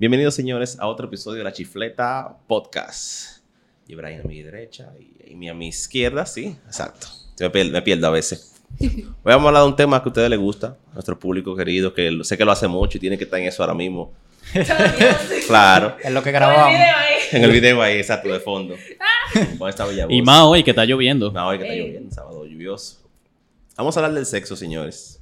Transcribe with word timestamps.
Bienvenidos, 0.00 0.34
señores, 0.34 0.78
a 0.80 0.86
otro 0.86 1.08
episodio 1.08 1.36
de 1.36 1.44
La 1.44 1.52
Chifleta 1.52 2.34
Podcast. 2.46 3.42
Y 3.86 3.94
Brian 3.94 4.22
a 4.22 4.24
mi 4.24 4.42
derecha 4.42 4.94
y 4.98 5.34
Amy 5.34 5.50
a 5.50 5.52
mi 5.52 5.68
izquierda, 5.68 6.24
sí, 6.24 6.56
exacto. 6.64 7.06
Me 7.38 7.50
pierdo, 7.50 7.72
me 7.72 7.82
pierdo 7.82 8.06
a 8.06 8.10
veces. 8.10 8.62
Hoy 8.80 9.04
vamos 9.22 9.44
a 9.44 9.48
hablar 9.48 9.62
de 9.64 9.68
un 9.68 9.76
tema 9.76 10.02
que 10.02 10.08
a 10.08 10.10
ustedes 10.10 10.30
les 10.30 10.38
gusta, 10.38 10.78
a 10.90 10.94
nuestro 10.94 11.18
público 11.18 11.54
querido, 11.54 11.92
que 11.92 12.18
sé 12.22 12.38
que 12.38 12.46
lo 12.46 12.50
hace 12.50 12.66
mucho 12.66 12.96
y 12.96 13.00
tiene 13.02 13.18
que 13.18 13.24
estar 13.24 13.38
en 13.40 13.48
eso 13.48 13.62
ahora 13.62 13.74
mismo. 13.74 14.14
claro. 15.46 15.98
Es 16.02 16.10
lo 16.10 16.22
que 16.22 16.32
grabamos. 16.32 16.80
En 17.32 17.44
el 17.44 17.52
video 17.52 17.82
ahí, 17.82 17.98
exacto, 17.98 18.30
de 18.30 18.40
fondo. 18.40 18.76
Con 19.58 19.68
esta 19.68 19.84
bella 19.84 20.06
voz. 20.06 20.14
Y 20.14 20.22
más 20.22 20.44
hoy 20.44 20.64
que 20.64 20.70
está 20.70 20.86
lloviendo. 20.86 21.30
Más 21.30 21.44
hoy 21.44 21.58
que 21.58 21.64
está 21.64 21.76
lloviendo, 21.76 22.10
sábado 22.10 22.46
lluvioso. 22.46 23.06
Vamos 23.76 23.94
a 23.98 24.00
hablar 24.00 24.14
del 24.14 24.24
sexo, 24.24 24.56
señores. 24.56 25.20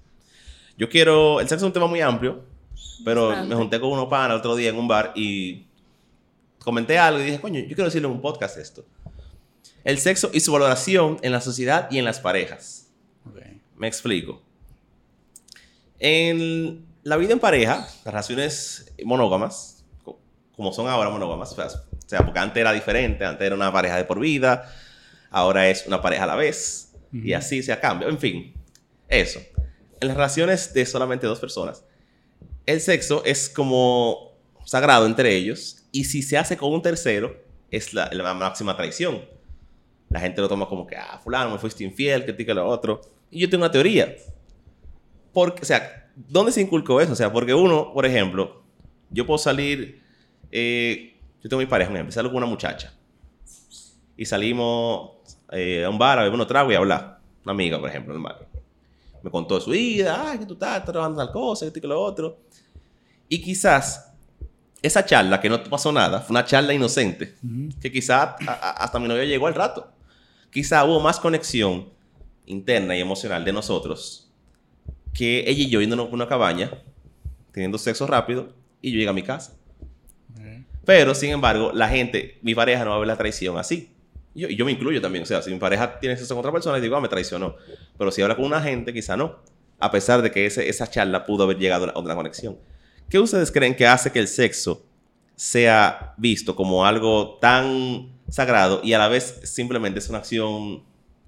Yo 0.77 0.89
quiero... 0.89 1.41
El 1.41 1.49
sexo 1.49 1.65
es 1.65 1.67
un 1.67 1.73
tema 1.73 1.89
muy 1.89 2.01
amplio, 2.01 2.45
pero 3.05 3.29
Bastante. 3.29 3.49
me 3.51 3.55
junté 3.61 3.81
con 3.81 3.91
unos 3.93 4.09
panas 4.09 4.31
el 4.35 4.39
otro 4.39 4.57
día 4.57 4.71
en 4.71 4.77
un 4.77 4.89
bar 4.89 5.13
y 5.15 5.67
comenté 6.59 6.99
algo 6.99 7.21
y 7.21 7.25
dije, 7.25 7.41
coño, 7.41 7.61
yo 7.61 7.67
quiero 7.69 7.85
decirle 7.85 8.09
en 8.09 8.15
un 8.15 8.21
podcast 8.21 8.57
esto. 8.59 8.85
El 9.85 9.99
sexo 9.99 10.31
y 10.33 10.41
su 10.41 10.53
valoración 10.53 11.19
en 11.23 11.33
la 11.33 11.41
sociedad 11.41 11.89
y 11.91 11.99
en 11.99 12.05
las 12.05 12.21
parejas. 12.21 12.89
Me 13.77 13.87
explico. 13.87 14.43
En 15.99 16.87
la 17.03 17.17
vida 17.17 17.33
en 17.33 17.39
pareja, 17.41 17.77
las 18.05 18.05
relaciones 18.05 18.93
monógamas, 19.05 19.85
co- 20.05 20.19
como 20.57 20.73
son 20.73 20.89
ahora 20.89 21.11
monógamas, 21.11 21.53
o 21.53 21.71
sea, 22.07 22.25
porque 22.25 22.39
antes 22.39 22.61
era 22.61 22.73
diferente, 22.73 23.25
antes 23.25 23.47
era 23.47 23.55
una 23.55 23.73
pareja 23.73 23.97
de 23.97 24.05
por 24.05 24.21
vida, 24.21 24.73
ahora 25.31 25.69
es 25.69 25.87
una 25.87 26.01
pareja 26.01 26.25
a 26.25 26.27
la 26.27 26.37
vez, 26.37 26.93
y 27.13 27.33
así 27.33 27.63
se 27.63 27.79
cambia. 27.81 28.09
En 28.09 28.19
fin, 28.19 28.53
eso. 29.09 29.41
En 30.01 30.09
las 30.09 30.17
relaciones 30.17 30.73
de 30.75 30.87
solamente 30.87 31.27
dos 31.27 31.41
personas, 31.41 31.85
el 32.69 32.83
sexo 32.83 33.23
es 33.25 33.49
como 33.49 34.33
sagrado 34.67 35.07
entre 35.07 35.35
ellos, 35.35 35.87
y 35.91 36.05
si 36.05 36.21
se 36.21 36.37
hace 36.37 36.59
con 36.59 36.71
un 36.71 36.83
tercero, 36.83 37.35
es 37.71 37.95
la, 37.95 38.11
máxima 38.35 38.77
traición. 38.77 39.23
La 40.11 40.21
gente 40.21 40.43
lo 40.43 40.51
toma 40.51 40.69
como 40.69 40.87
que, 40.87 40.95
ah, 40.95 41.19
fulano, 41.25 41.51
me 41.51 41.59
fuiste 41.59 41.83
infiel, 41.83 42.27
que 42.27 42.55
lo 42.55 42.69
otro. 42.69 43.01
Y 43.31 43.41
yo 43.41 43.49
tengo 43.49 43.65
una 43.65 43.73
teoría. 43.73 44.15
Porque, 45.33 45.63
o 45.63 45.65
sea, 45.65 46.11
¿dónde 46.15 46.53
se 46.53 46.61
inculcó 46.61 47.01
eso? 47.01 47.15
O 47.15 47.17
sea, 47.17 47.33
porque 47.33 47.55
uno, 47.55 47.91
por 47.95 48.05
ejemplo, 48.05 48.63
yo 49.09 49.25
puedo 49.25 49.39
salir, 49.39 50.03
eh, 50.53 51.17
yo 51.43 51.49
tengo 51.49 51.61
mi 51.61 51.67
pareja, 51.67 51.89
un 51.89 51.97
ejemplo, 51.97 52.13
salgo 52.13 52.29
con 52.29 52.37
una 52.37 52.47
muchacha. 52.47 52.93
Y 54.15 54.27
salimos 54.27 55.13
eh, 55.53 55.85
a 55.87 55.89
un 55.89 55.97
bar 55.97 56.19
a 56.19 56.23
beber 56.23 56.35
unos 56.35 56.47
tragos 56.47 56.71
y 56.71 56.75
a 56.75 56.81
hablar. 56.81 57.19
Una 57.45 57.53
amiga, 57.53 57.81
por 57.81 57.89
ejemplo, 57.89 58.21
bar. 58.21 58.48
Me 59.23 59.31
contó 59.31 59.57
de 59.57 59.61
su 59.61 59.71
vida, 59.71 60.31
ay, 60.31 60.39
que 60.39 60.47
tú 60.47 60.55
estás, 60.55 60.85
trabajando 60.85 61.19
tal 61.25 61.33
cosa, 61.33 61.67
esto 61.67 61.79
y 61.79 61.83
que 61.83 61.89
lo 61.89 62.01
otro. 62.01 62.39
Y 63.29 63.41
quizás 63.43 64.13
esa 64.81 65.05
charla, 65.05 65.41
que 65.41 65.49
no 65.49 65.63
pasó 65.65 65.91
nada, 65.93 66.21
fue 66.21 66.35
una 66.35 66.45
charla 66.45 66.73
inocente, 66.73 67.35
que 67.81 67.91
quizás 67.91 68.37
hasta 68.47 68.99
mi 68.99 69.09
novia 69.09 69.25
llegó 69.25 69.47
al 69.47 69.55
rato. 69.55 69.91
Quizá 70.51 70.85
hubo 70.85 71.01
más 71.01 71.19
conexión 71.19 71.89
interna 72.47 72.97
y 72.97 73.01
emocional 73.01 73.45
de 73.45 73.53
nosotros 73.53 74.29
que 75.13 75.41
ella 75.41 75.65
y 75.65 75.69
yo 75.69 75.81
yéndonos 75.81 76.11
a 76.11 76.15
una 76.15 76.29
cabaña, 76.29 76.71
teniendo 77.53 77.77
sexo 77.77 78.07
rápido, 78.07 78.53
y 78.81 78.93
yo 78.93 78.99
llegué 78.99 79.11
a 79.11 79.13
mi 79.13 79.23
casa. 79.23 79.55
Pero, 80.85 81.15
sin 81.15 81.31
embargo, 81.31 81.73
la 81.75 81.89
gente, 81.89 82.39
mi 82.43 82.55
pareja 82.55 82.85
no 82.85 82.91
va 82.91 82.97
a 82.97 82.99
ver 83.01 83.09
la 83.09 83.17
traición 83.17 83.59
así. 83.59 83.91
Y 84.47 84.55
yo, 84.57 84.65
me 84.65 84.73
incluyo 84.73 85.01
también. 85.01 85.23
O 85.25 85.27
sea, 85.27 85.43
si 85.43 85.51
mi 85.51 85.59
pareja 85.59 85.99
tiene 85.99 86.17
sexo 86.17 86.35
con 86.35 86.41
otra 86.41 86.53
persona, 86.53 86.79
digo, 86.79 86.95
ah, 86.97 87.01
me 87.01 87.09
traicionó. 87.09 87.57
Pero 87.97 88.11
si 88.13 88.23
habla 88.23 88.37
con 88.37 88.45
una 88.45 88.61
gente, 88.61 88.93
quizá 88.93 89.17
no. 89.17 89.37
A 89.81 89.91
pesar 89.91 90.23
de 90.23 90.31
que 90.31 90.47
ese- 90.47 90.69
esa 90.69 90.89
charla 90.89 91.27
pudo 91.27 91.45
haber 91.45 91.59
llegado 91.59 91.91
a 91.95 91.99
una 91.99 92.15
conexión. 92.15 92.57
¿Qué 93.11 93.19
ustedes 93.19 93.51
creen 93.51 93.75
que 93.75 93.87
hace 93.87 94.13
que 94.13 94.19
el 94.21 94.29
sexo 94.29 94.85
sea 95.35 96.15
visto 96.17 96.55
como 96.55 96.85
algo 96.85 97.39
tan 97.41 98.13
sagrado 98.29 98.81
y 98.85 98.93
a 98.93 98.99
la 98.99 99.09
vez 99.09 99.41
simplemente 99.45 99.99
es 99.99 100.09
una 100.09 100.19
acción 100.19 100.83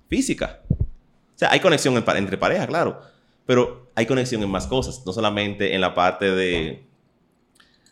física? 0.08 0.60
O 0.70 1.38
sea, 1.40 1.50
hay 1.52 1.60
conexión 1.60 1.96
entre 1.96 2.36
parejas, 2.36 2.66
claro, 2.66 3.00
pero 3.46 3.90
hay 3.94 4.06
conexión 4.06 4.42
en 4.42 4.50
más 4.50 4.66
cosas, 4.66 5.02
no 5.06 5.12
solamente 5.12 5.74
en 5.74 5.80
la 5.80 5.94
parte 5.94 6.30
de, 6.30 6.84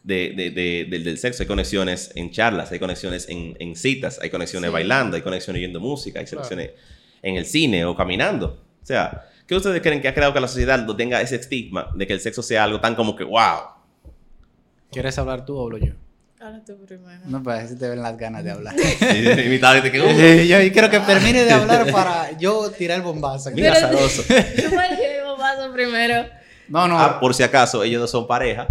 de- 0.08 0.32
de- 0.36 0.50
de- 0.50 0.86
del, 0.90 1.04
del 1.04 1.18
sexo, 1.18 1.42
hay 1.42 1.46
conexiones 1.46 2.10
en 2.14 2.30
charlas, 2.30 2.72
hay 2.72 2.78
conexiones 2.78 3.28
en, 3.28 3.56
en 3.60 3.76
citas, 3.76 4.18
hay 4.22 4.30
conexiones 4.30 4.68
Sí. 4.70 4.72
bailando, 4.72 5.16
hay 5.16 5.22
conexiones 5.22 5.60
oyendo 5.60 5.80
música, 5.80 6.18
hay 6.20 6.26
conexiones 6.26 6.70
en 7.22 7.36
el 7.36 7.44
cine 7.44 7.84
o 7.84 7.94
caminando. 7.94 8.58
O 8.82 8.86
sea, 8.86 9.26
¿qué 9.46 9.54
ustedes 9.54 9.82
creen 9.82 10.00
que 10.00 10.08
ha 10.08 10.14
creado 10.14 10.32
que 10.32 10.40
la 10.40 10.48
sociedad 10.48 10.84
no 10.84 10.96
tenga 10.96 11.20
ese 11.20 11.36
estigma 11.36 11.90
de 11.94 12.06
que 12.06 12.14
el 12.14 12.20
sexo 12.20 12.42
sea 12.42 12.64
algo 12.64 12.80
tan 12.80 12.94
como 12.94 13.14
que, 13.14 13.22
wow? 13.24 13.60
¿Quieres 14.90 15.18
hablar 15.18 15.44
tú 15.44 15.56
o 15.58 15.64
hablo 15.64 15.78
yo? 15.78 15.92
Ahora 16.40 16.62
tú 16.64 16.76
primero. 16.86 17.20
No, 17.26 17.42
pues 17.42 17.68
si 17.68 17.76
te 17.76 17.88
ven 17.88 18.00
las 18.00 18.16
ganas 18.16 18.44
de 18.44 18.50
hablar. 18.52 18.74
Y- 18.78 19.40
y 19.40 19.48
mitad 19.48 19.82
de 19.82 19.90
que, 19.92 20.00
uh, 20.00 20.06
yo 20.06 20.72
quiero 20.72 20.88
que 20.88 21.00
termine 21.00 21.44
de 21.44 21.52
hablar 21.52 21.90
para 21.92 22.36
yo 22.38 22.70
tirar 22.70 22.98
el 22.98 23.02
bombazo. 23.02 23.50
Mira, 23.50 23.72
azaroso. 23.72 24.22
Me 24.28 24.36
dijiste 24.36 25.18
paso 25.36 25.72
primero. 25.72 26.26
No, 26.68 26.86
no. 26.88 26.98
Ah, 26.98 27.18
por 27.20 27.34
si 27.34 27.42
acaso, 27.42 27.82
ellos 27.84 28.00
no 28.00 28.06
son 28.06 28.26
pareja 28.26 28.68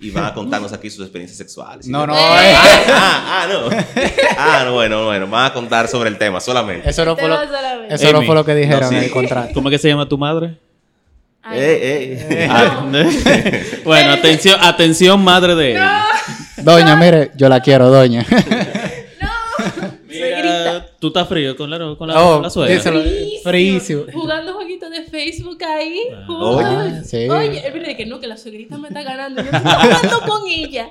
y 0.00 0.10
van 0.10 0.24
a 0.24 0.34
contarnos 0.34 0.72
aquí 0.72 0.90
sus 0.90 1.02
experiencias 1.04 1.38
sexuales. 1.38 1.86
no, 1.88 2.06
no. 2.06 2.14
Eh. 2.14 2.18
Ah, 2.18 3.44
ah, 3.44 3.46
no. 3.50 3.76
Ah, 4.36 4.62
no, 4.64 4.72
bueno, 4.74 5.04
bueno. 5.04 5.26
Van 5.28 5.46
a 5.46 5.52
contar 5.52 5.88
sobre 5.88 6.08
el 6.08 6.18
tema 6.18 6.40
solamente. 6.40 6.88
Eso 6.88 7.04
no 7.04 7.16
fue 7.16 7.28
lo, 7.28 7.38
eso 7.88 8.12
no 8.12 8.22
fue 8.22 8.34
lo 8.34 8.44
que 8.44 8.54
dijeron 8.54 8.82
No, 8.82 8.88
sí. 8.88 8.96
en 8.96 9.04
el 9.04 9.10
contrato. 9.10 9.50
¿Cómo 9.54 9.68
es 9.68 9.74
que 9.74 9.78
se 9.78 9.88
llama 9.88 10.08
tu 10.08 10.18
madre? 10.18 10.58
Ay. 11.42 12.48
Ah, 12.48 12.84
bueno, 13.84 14.12
atención, 14.12 14.58
atención, 14.60 15.22
madre 15.22 15.54
de 15.54 15.74
él. 15.74 15.82
Doña, 16.58 16.96
mire, 16.96 17.30
yo 17.36 17.48
la 17.48 17.60
quiero, 17.60 17.88
doña. 17.90 18.24
Tú 20.98 21.08
estás 21.08 21.28
frío 21.28 21.56
con 21.56 21.70
la, 21.70 21.78
con 21.96 22.08
la, 22.08 22.22
Oh, 22.22 22.34
con 22.34 22.42
la 22.42 22.50
suegra. 22.50 22.80
Frísimo. 23.42 24.02
Jugando 24.12 24.54
jueguitos 24.54 24.90
de 24.90 25.02
Facebook 25.04 25.62
ahí. 25.64 26.00
Ah. 26.12 26.26
Ah, 26.98 27.02
sí. 27.04 27.28
Oye, 27.28 27.66
es 27.66 27.72
verdad 27.72 27.96
que 27.96 28.06
no, 28.06 28.20
que 28.20 28.26
la 28.26 28.36
suegrita 28.36 28.78
me 28.78 28.88
está 28.88 29.02
ganando. 29.02 29.42
Yo 29.42 29.50
estoy 29.50 29.70
jugando 29.72 30.20
con 30.26 30.42
ella. 30.48 30.90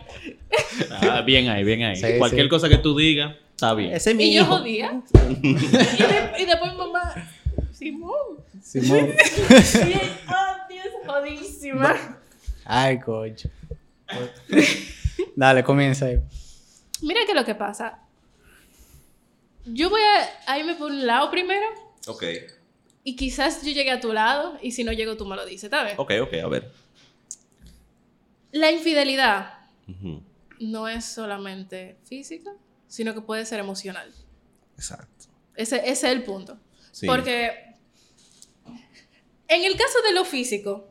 Ah, 1.02 1.22
bien 1.22 1.50
ahí, 1.50 1.64
bien 1.64 1.84
ahí. 1.84 1.96
Sí, 1.96 2.18
Cualquier 2.18 2.44
sí. 2.46 2.50
cosa 2.50 2.70
que 2.70 2.78
tú 2.78 2.96
digas, 2.98 3.36
está 3.52 3.74
bien. 3.74 3.94
Ese 3.94 4.12
es 4.12 4.16
mi 4.16 4.26
Y 4.26 4.34
yo 4.36 4.46
jodía. 4.46 5.02
y, 5.42 5.52
de- 5.52 6.32
y 6.40 6.46
después 6.46 6.74
mamá, 6.76 7.14
Simón. 7.72 8.12
Simón. 8.62 9.10
Y, 9.54 9.94
oh, 10.30 10.56
Dios, 10.70 10.86
jodísima. 11.06 12.18
Ay, 12.66 13.00
coño. 13.00 13.36
Dale, 15.36 15.64
comienza 15.64 16.06
ahí. 16.06 16.20
Mira 17.02 17.22
qué 17.26 17.32
es 17.32 17.36
lo 17.38 17.46
que 17.46 17.56
pasa. 17.56 18.00
Yo 19.66 19.90
voy 19.90 20.02
a, 20.02 20.52
a 20.52 20.60
irme 20.60 20.76
por 20.76 20.92
un 20.92 21.06
lado 21.06 21.30
primero. 21.32 21.66
Ok, 22.08 22.24
Y 23.04 23.16
quizás 23.16 23.64
yo 23.64 23.72
llegue 23.72 23.92
a 23.92 24.00
tu 24.00 24.12
lado. 24.14 24.58
Y 24.62 24.72
si 24.72 24.84
no 24.84 24.92
llego, 24.92 25.18
tú 25.18 25.26
me 25.26 25.36
lo 25.36 25.46
dices, 25.46 25.70
¿sabes? 25.70 25.94
ok, 25.98 26.12
ok, 26.24 26.34
a 26.44 26.48
ver. 26.48 26.72
La 28.52 28.72
infidelidad 28.72 29.60
no 30.60 30.88
es 30.88 31.06
solamente 31.06 31.98
física, 32.06 32.52
sino 32.88 33.14
que 33.14 33.22
puede 33.22 33.46
ser 33.46 33.60
emocional. 33.60 34.12
Exacto. 34.76 35.26
Ese, 35.56 35.78
ese 35.78 35.92
es 35.92 36.04
el 36.04 36.24
punto. 36.24 36.58
Sí. 36.92 37.06
Porque 37.08 37.52
en 39.48 39.64
el 39.64 39.76
caso 39.78 40.02
de 40.02 40.14
lo 40.14 40.26
físico, 40.26 40.88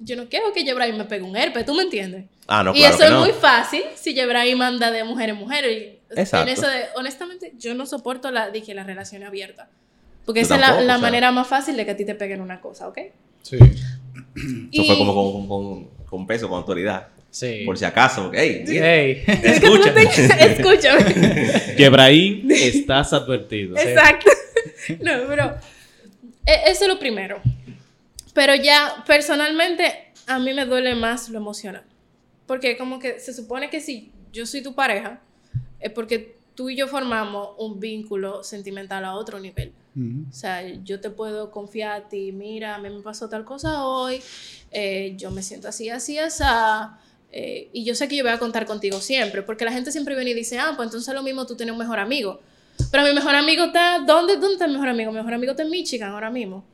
yo 0.00 0.16
no 0.16 0.28
quiero 0.28 0.52
que 0.52 0.64
Yebraim 0.64 0.96
me 0.96 1.04
pegue 1.04 1.24
un 1.24 1.36
herpes, 1.36 1.64
¿tú 1.64 1.74
me 1.74 1.82
entiendes? 1.82 2.26
Ah, 2.50 2.62
no, 2.64 2.72
y 2.74 2.78
claro 2.78 2.88
eso 2.94 2.98
que 2.98 3.04
es 3.04 3.10
no. 3.12 3.20
muy 3.20 3.32
fácil 3.32 3.82
si 3.94 4.14
Yebraim 4.14 4.60
anda 4.62 4.90
de 4.90 5.04
mujer 5.04 5.28
en 5.30 5.36
mujer. 5.36 5.64
Y 5.70 5.98
Exacto. 6.18 6.48
En 6.50 6.56
eso 6.56 6.66
de, 6.66 6.84
honestamente, 6.96 7.52
yo 7.58 7.74
no 7.74 7.84
soporto 7.86 8.30
la, 8.30 8.50
dije, 8.50 8.74
la 8.74 8.84
relación 8.84 9.22
abierta. 9.22 9.68
Porque 10.24 10.40
Yo 10.40 10.46
esa 10.46 10.54
es 10.56 10.60
la, 10.62 10.80
la 10.80 10.98
manera 10.98 11.30
más 11.30 11.46
fácil 11.46 11.76
de 11.76 11.84
que 11.84 11.90
a 11.92 11.96
ti 11.96 12.04
te 12.04 12.14
peguen 12.14 12.40
una 12.40 12.60
cosa, 12.60 12.88
¿ok? 12.88 12.98
Sí. 13.42 13.56
Eso 13.62 13.72
Y- 14.72 14.86
fue 14.86 14.96
como 14.98 15.14
con, 15.14 15.46
con, 15.48 15.84
con 16.06 16.26
peso, 16.26 16.48
con 16.48 16.58
autoridad. 16.58 17.08
Sí. 17.30 17.62
Por 17.66 17.76
si 17.76 17.84
acaso, 17.84 18.22
porque, 18.24 18.40
hey, 18.40 18.64
Ey. 18.66 19.24
Es 19.42 19.60
que 19.60 19.66
tú 19.66 19.74
escucha. 19.76 19.92
no 19.92 20.36
te- 20.36 20.52
Escúchame. 20.52 21.74
Quebraín, 21.76 22.50
estás 22.50 23.12
advertido. 23.12 23.76
Exacto. 23.76 24.30
No, 25.00 25.12
pero 25.28 25.54
e- 26.46 26.70
eso 26.70 26.84
es 26.84 26.88
lo 26.88 26.98
primero. 26.98 27.40
Pero 28.32 28.54
ya 28.54 29.04
personalmente 29.06 30.12
a 30.26 30.38
mí 30.38 30.54
me 30.54 30.64
duele 30.64 30.94
más 30.94 31.28
lo 31.28 31.36
emocional. 31.38 31.82
Porque 32.48 32.76
como 32.76 32.98
que 32.98 33.20
se 33.20 33.32
supone 33.32 33.70
que 33.70 33.80
si 33.80 34.10
yo 34.32 34.44
soy 34.46 34.62
tu 34.62 34.74
pareja, 34.74 35.20
es 35.78 35.92
porque 35.92 36.36
tú 36.56 36.68
y 36.70 36.76
yo 36.76 36.88
formamos 36.88 37.50
un 37.58 37.78
vínculo 37.78 38.42
sentimental 38.42 39.04
a 39.04 39.14
otro 39.14 39.38
nivel. 39.38 39.72
Ujú. 39.94 40.24
O 40.28 40.32
sea, 40.32 40.66
yo 40.82 40.98
te 41.00 41.10
puedo 41.10 41.52
confiar 41.52 41.92
a 41.92 42.08
ti, 42.08 42.32
mira, 42.32 42.74
a 42.74 42.78
mí 42.78 42.88
me 42.90 43.00
pasó 43.02 43.28
tal 43.28 43.44
cosa 43.44 43.84
hoy, 43.86 44.20
eh, 44.72 45.14
yo 45.16 45.30
me 45.30 45.42
siento 45.42 45.68
así, 45.68 45.88
así, 45.88 46.18
así, 46.18 46.42
eh, 47.30 47.68
y 47.72 47.84
yo 47.84 47.94
sé 47.94 48.08
que 48.08 48.16
yo 48.16 48.24
voy 48.24 48.32
a 48.32 48.38
contar 48.38 48.64
contigo 48.66 49.00
siempre, 49.00 49.42
porque 49.42 49.64
la 49.64 49.72
gente 49.72 49.92
siempre 49.92 50.14
viene 50.16 50.30
y 50.30 50.34
dice, 50.34 50.58
ah, 50.58 50.72
pues 50.74 50.86
entonces 50.86 51.14
lo 51.14 51.22
mismo 51.22 51.46
tú 51.46 51.54
tienes 51.56 51.72
un 51.74 51.78
mejor 51.78 51.98
amigo. 52.00 52.40
Pero 52.90 53.02
mi 53.04 53.12
mejor 53.12 53.34
amigo 53.34 53.64
está, 53.66 53.98
¿dónde, 54.06 54.34
dónde 54.36 54.52
está 54.54 54.66
mi 54.66 54.72
mejor 54.74 54.88
amigo? 54.88 55.10
Mi 55.12 55.18
mejor 55.18 55.34
amigo 55.34 55.50
está 55.52 55.62
en 55.64 55.70
Michigan 55.70 56.10
ahora 56.12 56.30
mismo. 56.30 56.64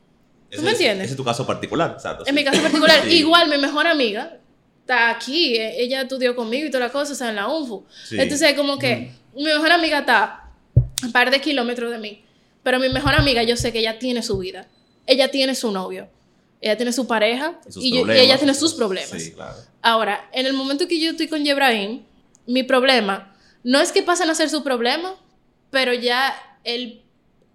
¿Tú 0.51 0.57
Ese 0.59 0.63
me 0.63 0.69
es- 0.71 0.75
entiendes? 0.75 1.05
Ese 1.07 1.13
es 1.15 1.17
tu 1.17 1.25
caso 1.25 1.47
particular, 1.47 1.93
exacto. 1.93 2.25
En 2.27 2.35
sí. 2.35 2.41
mi 2.41 2.45
caso 2.45 2.63
particular, 2.63 3.03
Sí. 3.09 3.17
igual 3.17 3.49
mi 3.49 3.59
mejor 3.59 3.87
amiga 3.87 4.39
está 4.85 5.09
aquí, 5.11 5.57
e- 5.57 5.83
ella 5.83 6.03
estudió 6.03 6.37
conmigo 6.37 6.67
y 6.67 6.71
toda 6.71 6.87
la 6.87 6.93
cosa, 6.93 7.13
o 7.13 7.17
sea, 7.17 7.31
en 7.31 7.37
la 7.37 7.49
UNFU. 7.49 7.85
Sí. 8.07 8.17
Entonces, 8.21 8.53
como 8.55 8.79
que 8.79 9.13
mi 9.35 9.45
mejor 9.45 9.73
amiga 9.73 10.01
está 10.01 10.25
a 10.25 10.51
un 11.03 11.13
par 11.13 11.31
de 11.31 11.41
kilómetros 11.41 11.91
de 11.91 11.99
mí, 11.99 12.23
pero 12.63 12.79
mi 12.79 12.89
mejor 12.91 13.15
amiga 13.15 13.43
yo 13.43 13.57
sé 13.57 13.73
que 13.73 13.79
ella 13.81 13.99
tiene 13.99 14.23
su 14.23 14.39
vida, 14.39 14.69
ella 15.07 15.31
tiene 15.31 15.55
su 15.55 15.71
novio, 15.73 16.09
ella 16.61 16.77
tiene 16.77 16.93
su 16.93 17.07
pareja 17.07 17.59
Y 17.77 17.95
yo- 17.97 18.09
ella 18.11 18.37
tiene 18.39 18.55
sus 18.55 18.75
problemas. 18.75 19.11
Sí, 19.11 19.33
claro. 19.33 19.57
Ahora, 19.83 20.29
en 20.33 20.47
el 20.47 20.53
momento 20.53 20.87
que 20.87 21.01
yo 21.01 21.11
estoy 21.13 21.29
con 21.29 21.43
Yebrahim, 21.45 22.03
mi 22.47 22.63
problema 22.63 23.35
no 23.63 23.81
es 23.81 23.91
que 23.93 24.03
pasen 24.03 24.29
a 24.31 24.35
ser 24.35 24.51
su 24.51 24.63
problema, 24.63 25.15
pero 25.71 25.93
ya 25.95 26.35
él, 26.63 27.03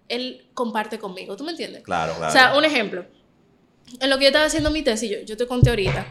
él 0.08 0.46
comparte 0.54 0.98
conmigo, 0.98 1.36
¿tú 1.36 1.44
me 1.44 1.52
entiendes? 1.52 1.82
Claro, 1.84 2.14
claro. 2.16 2.28
O 2.28 2.32
sea, 2.32 2.56
un 2.58 2.64
ejemplo. 2.64 3.04
En 4.00 4.10
lo 4.10 4.18
que 4.18 4.24
yo 4.24 4.28
estaba 4.28 4.44
haciendo 4.46 4.70
mi 4.70 4.82
tesis, 4.82 5.10
yo, 5.10 5.18
yo 5.24 5.36
te 5.36 5.46
conté 5.46 5.70
ahorita, 5.70 6.06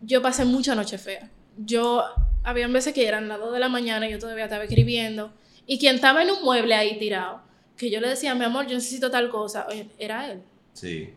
yo 0.00 0.22
pasé 0.22 0.44
mucha 0.44 0.74
noche 0.74 0.98
fea. 0.98 1.30
Yo, 1.56 2.04
había 2.44 2.68
veces 2.68 2.94
que 2.94 3.06
eran 3.06 3.28
las 3.28 3.38
2 3.38 3.52
de 3.52 3.58
la 3.58 3.68
mañana 3.68 4.08
y 4.08 4.12
yo 4.12 4.18
todavía 4.18 4.44
estaba 4.44 4.64
escribiendo. 4.64 5.32
Y 5.66 5.78
quien 5.78 5.96
estaba 5.96 6.22
en 6.22 6.30
un 6.30 6.42
mueble 6.42 6.74
ahí 6.74 6.98
tirado, 6.98 7.42
que 7.76 7.90
yo 7.90 8.00
le 8.00 8.08
decía, 8.08 8.34
mi 8.34 8.44
amor, 8.44 8.66
yo 8.66 8.74
necesito 8.74 9.10
tal 9.10 9.28
cosa, 9.28 9.66
oye, 9.68 9.88
era 9.98 10.30
él. 10.30 10.42
Sí. 10.72 11.10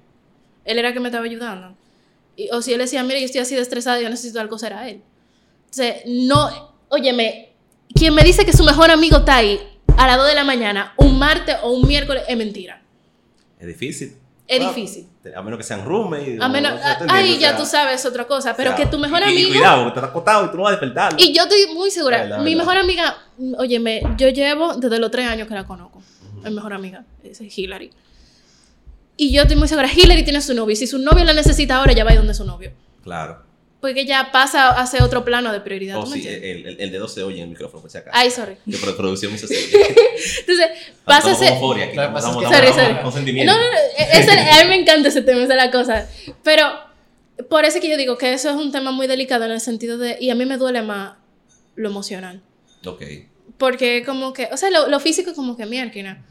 Él 0.66 0.78
era 0.78 0.90
el 0.90 0.94
que 0.94 1.00
me 1.00 1.10
estaba 1.10 1.26
ayudando. 1.26 1.76
Y, 2.36 2.50
o 2.52 2.62
si 2.62 2.74
él 2.74 2.80
decía, 2.80 3.04
mira, 3.04 3.20
yo 3.20 3.26
estoy 3.26 3.42
así 3.42 3.56
de 3.56 3.62
estresada, 3.62 4.02
yo 4.02 4.10
necesito 4.10 4.40
tal 4.40 4.50
cosa, 4.50 4.68
era 4.68 4.90
él. 4.90 5.02
O 5.70 5.74
sea, 5.74 5.96
no, 6.06 6.76
óyeme, 6.90 7.54
quien 7.94 8.14
me 8.14 8.24
dice 8.24 8.46
que 8.46 8.54
su 8.54 8.64
mejor 8.64 8.92
amigo 8.92 9.18
está 9.18 9.38
ahí 9.38 9.60
a 9.98 10.08
las 10.08 10.18
2 10.18 10.28
de 10.28 10.36
la 10.36 10.44
mañana, 10.44 10.94
un 10.98 11.18
martes 11.18 11.56
o 11.64 11.72
un 11.72 11.88
miércoles, 11.88 12.24
es 12.28 12.38
mentira. 12.38 12.82
Es 13.60 13.68
difícil. 13.68 14.16
Es 14.48 14.60
difícil. 14.60 15.08
A 15.36 15.42
menos 15.42 15.58
que 15.58 15.64
sean 15.64 15.86
roommates. 15.86 16.42
A 16.42 16.50
menos, 16.50 16.74
ahí 17.10 17.38
ya 17.38 17.56
tú 17.56 17.66
sabes 17.66 18.06
otra 18.06 18.26
cosa, 18.28 18.56
pero 18.56 18.76
que 18.76 18.86
tu 18.86 18.98
mejor 18.98 19.22
y, 19.30 19.44
Y 19.44 19.48
cuidado, 19.50 19.84
porque 19.84 20.00
te 20.00 20.06
has 20.06 20.10
acostado 20.12 20.46
y 20.46 20.50
tú 20.52 20.58
no 20.58 20.64
vas 20.64 20.70
a 20.70 20.72
despertar. 20.72 21.14
Y 21.18 21.34
yo 21.34 21.44
estoy 21.44 21.74
muy 21.74 21.90
segura, 21.90 22.24
Verdad, 22.24 22.40
mi 22.40 22.56
verdad. 22.56 22.66
mejor 22.66 22.78
amiga, 22.78 23.18
óyeme, 23.58 24.02
yo 24.18 24.30
llevo 24.30 24.76
desde 24.76 25.00
los 25.00 25.10
tres 25.10 25.28
años 25.28 25.48
que 25.48 25.54
la 25.54 25.66
conozco, 25.66 26.02
mi 26.44 26.52
mejor 26.52 26.74
amiga, 26.74 27.06
es 27.24 27.40
Hillary. 27.58 27.92
Y 29.16 29.32
yo 29.32 29.44
estoy 29.44 29.56
muy 29.56 29.68
segura, 29.68 29.88
Hillary 29.94 30.24
tiene 30.24 30.42
su 30.42 30.54
novio, 30.54 30.74
y 30.74 30.76
si 30.76 30.88
su 30.88 30.98
novio 30.98 31.24
la 31.24 31.34
necesita 31.34 31.76
ahora, 31.78 31.94
ya 31.94 32.04
va 32.04 32.10
a 32.10 32.14
ir 32.14 32.20
donde 32.20 32.34
su 32.34 32.44
novio. 32.44 32.74
Claro. 33.04 33.44
Porque 33.82 34.06
ya 34.06 34.32
pasa 34.32 34.70
a 34.70 34.86
ser 34.86 35.02
otro 35.02 35.26
plano 35.26 35.52
de 35.52 35.60
prioridad. 35.60 35.98
Oh, 35.98 36.04
¿tú 36.04 36.12
me 36.12 36.22
sí, 36.22 36.28
el, 36.28 36.68
el, 36.68 36.80
el 36.80 36.92
dedo 36.92 37.08
se 37.08 37.24
oye 37.24 37.38
en 37.38 37.44
el 37.46 37.50
micrófono, 37.50 37.82
por 37.82 37.90
si 37.90 37.98
acaso. 37.98 38.16
Ay, 38.16 38.30
sorry. 38.30 38.56
De 38.66 38.78
pro- 38.78 38.96
producción 38.96 39.34
así. 39.34 39.46
Entonces, 40.42 40.68
pasa 41.04 41.32
es 41.32 41.42
estamos- 41.42 41.60
Sorry, 42.44 42.68
sorry. 42.74 43.44
No, 43.46 43.54
no, 43.58 43.60
no. 43.60 43.78
e- 43.98 44.20
ese- 44.20 44.32
a 44.40 44.64
mí 44.64 44.70
me 44.70 44.76
encanta 44.82 45.08
ese 45.10 45.24
tema, 45.24 45.44
esa 45.44 45.54
es 45.54 45.64
la 45.66 45.72
cosa. 45.72 46.08
Pero 46.44 46.64
por 47.50 47.66
eso 47.66 47.78
es 47.78 47.82
que 47.82 47.90
yo 47.90 47.98
digo 47.98 48.18
que 48.20 48.34
eso 48.34 48.50
es 48.52 48.56
un 48.56 48.72
tema 48.72 48.92
muy 48.92 49.08
delicado 49.08 49.46
en 49.46 49.52
el 49.52 49.62
sentido 49.62 49.98
de. 49.98 50.16
Y 50.20 50.30
a 50.30 50.36
mí 50.36 50.46
me 50.46 50.58
duele 50.58 50.84
más 50.84 51.14
lo 51.76 51.90
emocional. 51.90 52.42
Ok. 52.86 53.02
Porque, 53.58 54.04
como 54.06 54.32
que. 54.34 54.48
O 54.52 54.58
sea, 54.58 54.70
lo, 54.70 54.90
lo 54.90 55.00
físico, 55.00 55.34
como 55.34 55.58
que 55.58 55.66
mierda. 55.66 56.24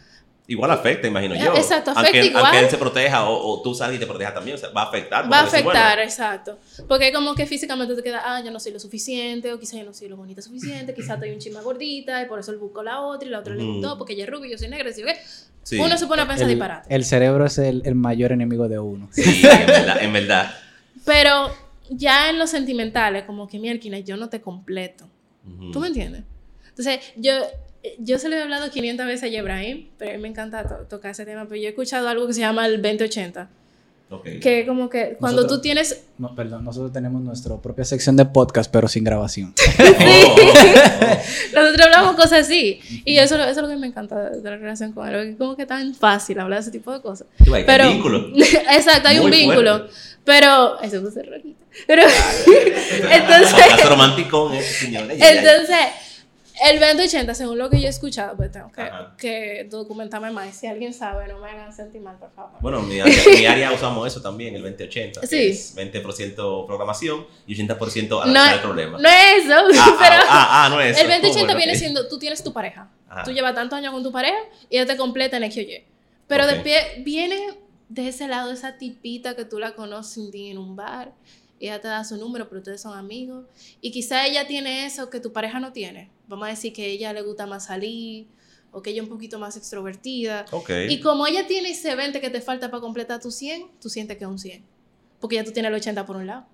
Igual 0.51 0.69
afecta, 0.73 1.07
imagino 1.07 1.37
yo. 1.37 1.55
Exacto, 1.55 1.93
afecta 1.93 2.01
aunque, 2.01 2.27
igual. 2.27 2.45
Aunque 2.45 2.59
él 2.59 2.69
se 2.69 2.77
proteja 2.77 3.29
o, 3.29 3.53
o 3.53 3.63
tú 3.63 3.73
salgas 3.73 3.95
y 3.95 4.01
te 4.01 4.07
protejas 4.07 4.35
también, 4.35 4.57
o 4.57 4.59
sea, 4.59 4.71
va 4.71 4.83
a 4.83 4.85
afectar. 4.87 5.23
Va 5.23 5.39
a 5.39 5.43
porque 5.43 5.53
decir, 5.53 5.65
bueno, 5.65 5.79
afectar, 5.79 6.01
exacto. 6.01 6.59
Porque 6.89 7.13
como 7.13 7.37
que 7.37 7.47
físicamente 7.47 7.95
te 7.95 8.03
queda, 8.03 8.21
ah, 8.25 8.43
yo 8.45 8.51
no 8.51 8.59
soy 8.59 8.73
lo 8.73 8.81
suficiente, 8.81 9.53
o 9.53 9.61
quizá 9.61 9.77
yo 9.79 9.85
no 9.85 9.95
soy 9.95 10.09
lo 10.09 10.17
bonita 10.17 10.43
suficiente, 10.43 10.93
quizá 10.93 11.15
estoy 11.15 11.31
un 11.31 11.39
chisme 11.39 11.61
gordita, 11.61 12.21
y 12.21 12.27
por 12.27 12.41
eso 12.41 12.51
él 12.51 12.59
buscó 12.59 12.83
la 12.83 13.01
otra, 13.01 13.29
y 13.29 13.31
la 13.31 13.39
otra 13.39 13.55
le 13.55 13.63
Ujú. 13.63 13.75
gustó, 13.75 13.97
porque 13.97 14.15
ella 14.15 14.25
es 14.25 14.31
rubia, 14.31 14.51
yo 14.51 14.59
soy 14.59 14.67
negra, 14.67 14.89
y 14.89 14.93
así, 14.93 15.05
¿qué? 15.05 15.17
sí. 15.63 15.79
Uno 15.79 15.97
se 15.97 16.09
pone 16.09 16.23
a 16.23 16.27
pensar 16.27 16.43
El, 16.43 16.49
disparate. 16.57 16.93
el 16.93 17.05
cerebro 17.05 17.47
es 17.47 17.57
el, 17.59 17.83
el 17.85 17.95
mayor 17.95 18.33
enemigo 18.33 18.69
de 18.69 18.81
uno. 18.81 19.09
Sí, 19.13 19.43
en 19.47 19.67
verdad. 19.69 20.03
En 20.03 20.13
verdad. 20.13 20.53
Pero 21.05 21.53
ya 21.91 22.29
en 22.29 22.41
los 22.41 22.51
sentimentales, 22.51 23.23
como 23.23 23.47
que 23.47 23.61
mierda, 23.61 23.99
yo 24.01 24.17
no 24.17 24.29
te 24.29 24.41
completo. 24.41 25.07
¿Tú 25.73 25.79
me 25.79 25.87
entiendes? 25.87 26.25
Entonces, 26.71 27.01
yo, 27.15 27.33
yo 27.99 28.19
se 28.19 28.29
lo 28.29 28.37
he 28.37 28.43
hablado 28.43 28.71
500 28.71 29.07
veces 29.07 29.23
a 29.25 29.29
Yebrahim, 29.29 29.89
pero 29.99 30.11
a 30.13 30.15
mí 30.15 30.21
me 30.23 30.29
encanta 30.29 30.67
to- 30.69 30.87
tocar 30.89 31.13
ese 31.13 31.25
tema, 31.25 31.45
pero 31.49 31.57
yo 31.61 31.67
he 31.67 31.71
escuchado 31.71 32.09
algo 32.09 32.27
que 32.27 32.35
se 32.35 32.41
llama 32.41 32.67
el 32.67 32.83
2080, 32.83 33.49
Ok. 34.11 34.25
que 34.43 34.67
como 34.67 34.91
que 34.91 35.17
cuando 35.19 35.43
Nosotros- 35.43 35.59
tú 35.59 35.63
tienes... 35.63 36.03
No, 36.19 36.35
perdón, 36.35 36.65
nosotros 36.65 36.93
tenemos 36.93 37.23
nuestra 37.23 37.57
propia 37.57 37.85
sección 37.85 38.17
de 38.17 38.25
podcast, 38.27 38.71
pero 38.71 38.89
sin 38.89 39.05
grabación. 39.05 39.55
Oh, 39.81 39.83
oh, 39.83 40.37
oh. 40.43 41.55
Nosotros 41.55 41.87
hablamos 41.87 42.17
cosas 42.17 42.41
así. 42.47 42.81
Y 43.05 43.17
eso, 43.19 43.37
eso 43.37 43.49
es 43.51 43.57
lo 43.57 43.69
que 43.69 43.77
me 43.77 43.87
encanta 43.87 44.31
de 44.31 44.43
la 44.51 44.57
relación 44.57 44.93
con 44.93 45.09
él, 45.09 45.31
es 45.31 45.37
como 45.37 45.57
que 45.57 45.65
tan 45.67 45.95
fácil 45.95 46.39
hablar 46.39 46.59
de 46.59 46.63
ese 46.63 46.71
tipo 46.71 46.93
de 46.93 47.01
cosas. 47.01 47.27
Tú, 47.45 47.55
hay 47.55 47.65
Pero, 47.65 47.89
vínculo. 47.89 48.29
exacto, 48.37 49.09
hay 49.09 49.19
un 49.19 49.29
Muy 49.29 49.39
vínculo. 49.39 49.79
fuerte. 49.79 49.95
Pero, 50.25 50.81
eso 50.83 51.01
rojito. 51.01 51.65
Pero, 51.87 52.03
entonces, 53.11 53.89
romanticón, 53.89 54.55
eh, 54.55 54.63
entonces, 55.19 55.77
el 56.69 56.79
2080, 56.81 57.35
según 57.35 57.59
lo 57.59 57.71
que 57.71 57.81
yo 57.81 57.87
he 57.87 57.91
escuchado, 57.91 58.37
pues 58.37 58.53
tengo 58.53 58.71
que, 58.73 58.89
que 59.19 59.67
documentarme 59.71 60.31
más. 60.31 60.55
Si 60.57 60.67
alguien 60.67 60.93
sabe, 60.95 61.27
no 61.29 61.39
me 61.39 61.49
hagan 61.51 61.73
sentir 61.73 62.01
mal, 62.01 62.17
por 62.19 62.31
favor. 62.33 62.59
Bueno, 62.61 62.81
en 62.81 62.89
mi 62.89 62.95
mi 63.37 63.47
área 63.47 63.73
usamos 63.73 64.07
eso 64.07 64.21
también, 64.21 64.55
el 64.55 64.63
2080. 64.63 65.21
que 65.23 65.27
Sí. 65.27 65.47
Es 65.49 65.77
20% 65.77 66.67
programación 66.67 67.27
y 67.47 67.55
80% 67.57 68.09
no, 68.09 68.21
analizar 68.23 68.49
es- 68.49 68.55
el 68.55 68.61
problema. 68.61 68.99
no 68.99 69.09
es 69.09 69.45
eso, 69.45 69.55
ah, 69.81 69.97
pero... 69.99 70.15
ah, 70.23 70.27
ah, 70.29 70.65
ah, 70.67 70.69
no 70.69 70.81
es 70.81 70.93
eso. 70.97 71.01
El 71.03 71.09
2080 71.09 71.45
Bueno, 71.45 71.57
viene 71.59 71.75
siendo, 71.77 72.09
tú 72.09 72.19
tienes 72.19 72.43
tu 72.43 72.53
pareja. 72.53 72.89
Ajá. 73.09 73.25
Tú 73.25 73.33
llevas 73.33 73.55
tantos 73.55 73.77
años 73.79 73.93
con 73.93 74.03
tu 74.03 74.13
pareja 74.13 74.39
y 74.69 74.77
ella 74.77 74.87
te 74.87 74.97
completa 74.97 75.37
en 75.37 75.45
X 75.45 75.57
o 75.59 75.61
Y. 75.63 75.85
Pero 76.27 76.45
Ok. 76.45 76.51
de 76.51 76.61
pie, 76.61 77.03
viene 77.05 77.39
de 77.89 78.07
ese 78.09 78.29
lado 78.29 78.53
esa 78.53 78.79
tipita 78.79 79.35
que 79.35 79.45
tú 79.45 79.59
la 79.59 79.73
conoces 79.75 80.17
un 80.19 80.31
día 80.31 80.53
en 80.53 80.59
un 80.59 80.77
bar. 80.77 81.13
Y 81.61 81.67
Ella 81.67 81.81
te 81.81 81.89
da 81.89 82.03
su 82.05 82.17
número, 82.17 82.49
pero 82.49 82.61
ustedes 82.61 82.81
son 82.81 82.97
amigos. 82.97 83.45
Y 83.83 83.91
quizá 83.93 84.27
ella 84.27 84.47
tiene 84.47 84.87
eso 84.87 85.11
que 85.11 85.21
tu 85.21 85.31
pareja 85.31 85.61
no 85.61 85.73
tiene. 85.73 86.11
Vamos 86.27 86.47
a 86.47 86.51
decir 86.51 86.73
que 86.73 86.83
a 86.83 86.87
ella 86.87 87.13
le 87.13 87.21
gusta 87.21 87.47
más 87.47 87.67
salir 87.67 88.27
o 88.73 88.81
que 88.81 88.91
ella 88.91 89.03
es 89.03 89.09
un 89.09 89.15
poquito 89.15 89.39
más 89.39 89.59
extrovertida. 89.59 90.47
Y 90.89 91.01
como 91.01 91.27
ella 91.27 91.47
tiene 91.47 91.71
ese 91.71 91.95
20 91.95 92.19
que 92.23 92.31
te 92.31 92.41
falta 92.41 92.71
para 92.71 92.81
completar 92.81 93.21
tu 93.21 93.31
100, 93.31 93.73
tú 93.79 93.91
sientes 93.91 94.17
que 94.17 94.25
es 94.25 94.31
un 94.31 94.39
100. 94.39 94.65
Porque 95.21 95.37
ya 95.37 95.45
tú 95.45 95.53
tienes 95.53 95.69
el 95.69 95.75
80 95.75 96.07
por 96.07 96.17
un 96.17 96.27
lado. 96.27 96.47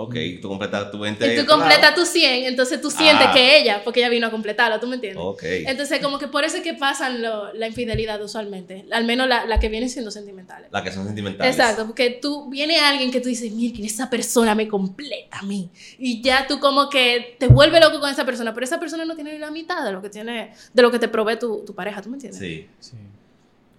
Ok, 0.00 0.14
tú 0.40 0.48
completas 0.48 0.90
tu 0.90 0.98
20. 0.98 1.34
Y 1.34 1.36
tú 1.36 1.46
completas 1.46 1.94
tu 1.94 2.06
100, 2.06 2.44
entonces 2.44 2.80
tú 2.80 2.90
sientes 2.90 3.26
Ah. 3.28 3.32
que 3.32 3.58
ella, 3.58 3.82
porque 3.84 4.00
ella 4.00 4.08
vino 4.08 4.26
a 4.26 4.30
completarlo, 4.30 4.78
¿tú 4.78 4.86
me 4.86 4.94
entiendes? 4.94 5.22
Ok. 5.24 5.42
Entonces, 5.44 6.00
como 6.00 6.18
que 6.18 6.28
por 6.28 6.44
eso 6.44 6.56
es 6.58 6.62
que 6.62 6.74
pasan 6.74 7.20
lo- 7.22 7.52
la 7.54 7.66
infidelidad 7.66 8.22
usualmente, 8.22 8.84
al 8.92 9.04
menos 9.04 9.26
la, 9.28 9.44
la 9.46 9.58
que 9.58 9.68
vienen 9.68 9.90
siendo 9.90 10.10
sentimentales. 10.10 10.68
Las 10.70 10.82
que 10.82 10.92
son 10.92 11.06
sentimentales. 11.06 11.56
Exacto, 11.56 11.86
porque 11.86 12.10
tú, 12.10 12.48
viene 12.48 12.78
alguien 12.78 13.10
que 13.10 13.20
tú 13.20 13.28
dices, 13.28 13.50
mira, 13.52 13.84
esa 13.84 14.08
persona 14.08 14.54
me 14.54 14.68
completa 14.68 15.38
a 15.38 15.42
mí. 15.42 15.70
Y 15.98 16.22
ya 16.22 16.46
tú 16.46 16.60
como 16.60 16.88
que 16.88 17.36
te 17.38 17.48
vuelve 17.48 17.80
loco 17.80 18.00
con 18.00 18.10
esa 18.10 18.24
persona, 18.24 18.54
pero 18.54 18.64
esa 18.64 18.78
persona 18.78 19.04
no 19.04 19.14
tiene 19.14 19.32
ni 19.32 19.38
la 19.38 19.50
mitad 19.50 19.84
de 19.84 19.92
lo 19.92 20.00
que 20.00 20.10
tiene, 20.10 20.52
de 20.72 20.82
lo 20.82 20.90
que 20.90 20.98
te 20.98 21.08
provee 21.08 21.38
tu, 21.38 21.64
tu 21.64 21.74
pareja, 21.74 22.00
¿tú 22.02 22.08
me 22.08 22.16
entiendes? 22.16 22.40
Sí. 22.40 22.66
Sí. 22.78 22.96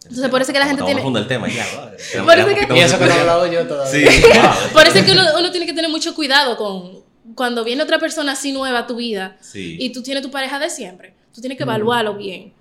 Entonces, 0.10 0.30
por 0.30 0.42
eso 0.42 0.52
es 0.52 0.54
que 0.54 0.60
la 0.60 0.66
gente 0.68 0.82
tiene- 0.84 0.96
profundo 1.02 1.20
el 1.20 1.28
tema 1.28 1.48
ya. 1.48 1.66
¿vale? 1.76 2.44
Por 2.44 2.54
eso 2.54 2.68
que- 2.68 2.74
Y 2.76 2.80
eso 2.80 2.98
que 3.00 3.06
no 3.06 3.12
he 3.12 3.20
hablado 3.20 3.52
yo 3.52 3.68
todavía. 3.68 4.12
Sí. 4.12 4.22
Por 4.74 4.88
eso 4.88 4.98
es 5.00 5.06
que 5.06 5.12
uno, 5.12 5.24
uno 5.40 5.52
tiene 5.52 5.66
que 5.66 5.74
tener 5.74 5.90
mucho 5.90 6.14
cuidado 6.16 6.58
con 6.58 7.04
cuando 7.36 7.64
viene 7.64 7.84
otra 7.84 8.00
persona 8.00 8.32
así 8.32 8.52
nueva 8.52 8.80
a 8.80 8.88
tu 8.88 8.96
vida 8.96 9.38
Sí. 9.40 9.78
y 9.80 9.92
tú 9.92 10.02
tienes 10.02 10.24
tu 10.24 10.32
pareja 10.32 10.58
de 10.60 10.70
siempre. 10.70 11.14
Tú 11.34 11.42
tienes 11.42 11.58
que 11.58 11.64
evaluarlo 11.64 12.16
bien. 12.16 12.54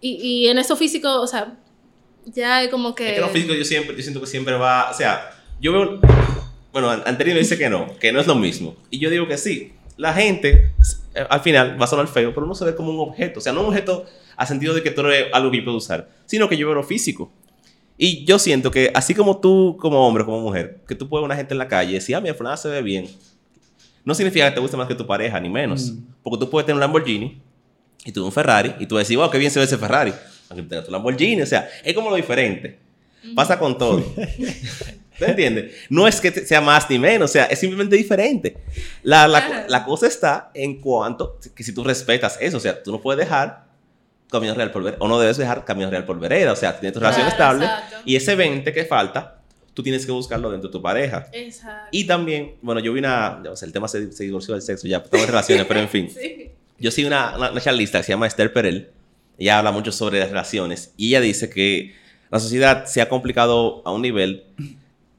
Y, 0.00 0.12
y 0.44 0.46
en 0.48 0.58
eso 0.58 0.76
físico, 0.76 1.20
o 1.20 1.26
sea, 1.26 1.54
ya 2.24 2.62
es 2.62 2.70
como 2.70 2.94
que... 2.94 3.08
Es 3.08 3.14
que 3.14 3.20
lo 3.20 3.28
físico 3.30 3.54
yo 3.54 3.64
siempre, 3.64 3.96
yo 3.96 4.02
siento 4.02 4.20
que 4.20 4.26
siempre 4.28 4.54
va, 4.54 4.90
o 4.90 4.94
sea, 4.94 5.30
yo 5.60 5.72
veo, 5.72 6.00
bueno, 6.72 6.90
An- 6.90 7.02
Antonio 7.06 7.34
me 7.34 7.40
dice 7.40 7.58
que 7.58 7.68
no, 7.68 7.96
que 7.98 8.12
no 8.12 8.20
es 8.20 8.26
lo 8.28 8.36
mismo. 8.36 8.76
Y 8.90 8.98
yo 9.00 9.10
digo 9.10 9.26
que 9.26 9.38
sí. 9.38 9.72
La 9.96 10.12
gente, 10.14 10.72
al 11.28 11.40
final, 11.40 11.80
va 11.80 11.84
a 11.84 11.88
sonar 11.88 12.08
feo, 12.08 12.32
pero 12.34 12.46
uno 12.46 12.54
se 12.54 12.64
ve 12.64 12.74
como 12.74 12.90
un 12.90 13.08
objeto. 13.08 13.38
O 13.38 13.42
sea, 13.42 13.52
no 13.52 13.60
un 13.60 13.68
objeto 13.68 14.04
a 14.36 14.46
sentido 14.46 14.74
de 14.74 14.82
que 14.82 14.90
tú 14.90 15.00
eres 15.02 15.26
algo 15.32 15.50
que 15.50 15.58
yo 15.58 15.64
puedo 15.64 15.76
usar, 15.76 16.08
sino 16.26 16.48
que 16.48 16.56
yo 16.56 16.66
veo 16.66 16.74
lo 16.74 16.82
físico. 16.82 17.32
Y 17.98 18.24
yo 18.24 18.38
siento 18.38 18.70
que 18.70 18.90
así 18.94 19.14
como 19.14 19.40
tú, 19.40 19.76
como 19.80 20.06
hombre, 20.06 20.24
como 20.24 20.40
mujer, 20.40 20.82
que 20.86 20.94
tú 20.94 21.08
puedes 21.08 21.22
ver 21.22 21.30
a 21.30 21.32
una 21.32 21.36
gente 21.36 21.54
en 21.54 21.58
la 21.58 21.68
calle 21.68 21.92
y 21.92 21.94
decir, 21.94 22.14
ah, 22.14 22.20
mi 22.20 22.30
fulana 22.32 22.56
se 22.56 22.68
ve 22.68 22.82
bien, 22.82 23.08
no 24.04 24.14
significa 24.14 24.48
que 24.48 24.54
te 24.54 24.60
guste 24.60 24.76
más 24.76 24.86
que 24.86 24.94
tu 24.94 25.06
pareja, 25.06 25.40
ni 25.40 25.48
menos. 25.48 25.92
Mm. 25.92 25.98
Porque 26.22 26.44
tú 26.44 26.50
puedes 26.50 26.66
tener 26.66 26.76
un 26.76 26.80
Lamborghini 26.80 27.40
y 28.04 28.12
tú 28.12 28.24
un 28.24 28.32
Ferrari 28.32 28.74
y 28.78 28.86
tú 28.86 28.96
decís, 28.96 29.16
wow, 29.16 29.30
qué 29.30 29.38
bien 29.38 29.50
se 29.50 29.58
ve 29.58 29.64
ese 29.64 29.78
Ferrari. 29.78 30.12
Aunque 30.48 30.62
tengas 30.62 30.84
tu 30.84 30.92
Lamborghini, 30.92 31.42
o 31.42 31.46
sea, 31.46 31.68
es 31.82 31.94
como 31.94 32.10
lo 32.10 32.16
diferente. 32.16 32.78
Pasa 33.34 33.58
con 33.58 33.76
todo. 33.76 34.04
¿Te 35.18 35.26
entiendes? 35.30 35.74
No 35.88 36.06
es 36.06 36.20
que 36.20 36.30
sea 36.30 36.60
más 36.60 36.88
ni 36.90 36.98
menos, 36.98 37.30
o 37.30 37.32
sea, 37.32 37.44
es 37.46 37.58
simplemente 37.58 37.96
diferente. 37.96 38.56
La, 39.02 39.26
la, 39.26 39.66
la 39.68 39.84
cosa 39.84 40.06
está 40.06 40.50
en 40.54 40.80
cuanto 40.80 41.38
que 41.54 41.62
si 41.62 41.72
tú 41.72 41.84
respetas 41.84 42.38
eso, 42.40 42.56
o 42.58 42.60
sea, 42.60 42.82
tú 42.82 42.92
no 42.92 43.00
puedes 43.00 43.18
dejar 43.18 43.66
camino 44.30 44.54
real 44.54 44.70
por 44.72 44.82
vereda, 44.82 44.98
o 45.02 45.08
no 45.08 45.18
debes 45.18 45.36
dejar 45.36 45.64
camino 45.64 45.88
real 45.90 46.04
por 46.04 46.18
vereda, 46.18 46.52
o 46.52 46.56
sea, 46.56 46.78
tienes 46.78 46.92
tu 46.94 47.00
relación 47.00 47.26
Claro, 47.26 47.32
estable 47.32 47.64
exacto. 47.66 47.96
y 48.04 48.16
ese 48.16 48.34
20 48.34 48.72
que 48.72 48.84
falta, 48.84 49.40
tú 49.72 49.82
tienes 49.82 50.04
que 50.04 50.12
buscarlo 50.12 50.50
dentro 50.50 50.68
de 50.68 50.72
tu 50.72 50.82
pareja. 50.82 51.28
Exacto. 51.32 51.88
Y 51.92 52.04
también, 52.04 52.56
bueno, 52.62 52.80
yo 52.80 52.92
vi 52.92 52.98
una, 52.98 53.42
o 53.50 53.56
sea, 53.56 53.66
el 53.66 53.72
tema 53.72 53.88
se, 53.88 54.10
se 54.12 54.24
divorció 54.24 54.54
del 54.54 54.62
sexo, 54.62 54.86
ya 54.88 54.98
estamos 54.98 55.24
en 55.24 55.30
relaciones, 55.30 55.66
pero 55.66 55.80
en 55.80 55.88
fin. 55.88 56.10
Sí. 56.20 56.50
Yo 56.78 56.90
sigo 56.90 57.08
una, 57.08 57.34
una, 57.36 57.50
una 57.52 57.60
charlista 57.60 57.98
que 57.98 58.04
se 58.04 58.12
llama 58.12 58.26
Esther 58.26 58.52
Perel. 58.52 58.90
Ella 59.38 59.58
habla 59.58 59.70
mucho 59.70 59.92
sobre 59.92 60.18
las 60.18 60.28
relaciones 60.28 60.92
y 60.98 61.08
ella 61.08 61.22
dice 61.22 61.48
que 61.48 61.94
la 62.30 62.38
sociedad 62.38 62.84
se 62.84 63.00
ha 63.00 63.08
complicado 63.08 63.80
a 63.86 63.92
un 63.92 64.02
nivel 64.02 64.44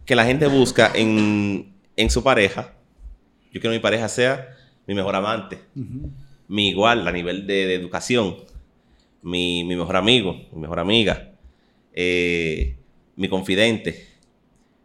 que 0.07 0.15
la 0.15 0.25
gente 0.25 0.47
busca 0.47 0.91
en, 0.95 1.73
en 1.97 2.09
su 2.09 2.23
pareja. 2.23 2.73
Yo 3.51 3.59
quiero 3.59 3.71
que 3.73 3.77
mi 3.77 3.79
pareja 3.79 4.07
sea 4.07 4.55
mi 4.87 4.95
mejor 4.95 5.15
amante, 5.15 5.59
mi 6.47 6.69
igual 6.69 7.05
a 7.05 7.11
nivel 7.11 7.45
de, 7.45 7.67
de 7.67 7.75
educación, 7.75 8.37
mi, 9.21 9.65
mi 9.65 9.75
mejor 9.75 9.97
amigo, 9.97 10.33
mi 10.53 10.61
mejor 10.61 10.79
amiga, 10.79 11.33
eh, 11.93 12.77
mi 13.17 13.27
confidente, 13.27 14.07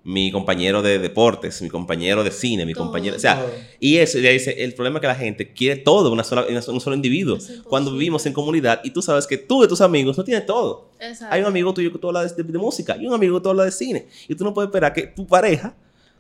mi 0.05 0.33
compañero 0.33 0.83
de 0.83 0.99
deportes, 0.99 1.63
mi 1.63 1.69
compañero 1.69 2.25
de 2.25 2.33
cine, 2.33 2.67
mi 2.67 2.73
Todo, 2.75 2.85
compañero... 2.87 3.15
O 3.17 3.21
sea, 3.21 3.37
todo. 3.41 3.51
y 3.79 3.99
eso, 3.99 4.19
dice, 4.19 4.65
el 4.65 4.75
problema 4.75 4.99
es 4.99 5.01
que 5.01 5.07
la 5.07 5.15
gente 5.15 5.53
quiere 5.53 5.77
todo, 5.81 6.11
una 6.11 6.25
sola, 6.25 6.45
una- 6.49 6.61
un 6.67 6.81
solo 6.81 6.97
individuo. 6.97 7.37
Es. 7.37 7.63
Cuando 7.69 7.93
vivimos 7.93 8.27
en 8.27 8.33
comunidad 8.33 8.81
y 8.83 8.91
tú 8.91 9.01
sabes 9.01 9.29
que 9.29 9.39
tú 9.39 9.63
de 9.63 9.69
tus 9.69 9.81
amigos 9.81 10.19
no 10.19 10.25
tienes 10.25 10.45
todo. 10.45 10.91
Exacto. 10.99 11.33
Hay 11.33 11.41
un 11.41 11.47
amigo 11.47 11.73
tuyo 11.73 11.93
que 11.93 11.99
tú 11.99 12.09
hablas 12.09 12.37
de, 12.37 12.43
de 12.43 12.59
música 12.59 12.97
y 12.99 13.07
un 13.07 13.15
amigo 13.15 13.39
que 13.39 13.45
tú 13.45 13.51
hablas 13.51 13.67
de 13.67 13.73
cine. 13.73 14.09
Y 14.27 14.35
tú 14.35 14.43
no 14.43 14.53
puedes 14.53 14.69
esperar 14.69 14.93
que 14.93 15.03
tu 15.07 15.25
pareja 15.25 15.73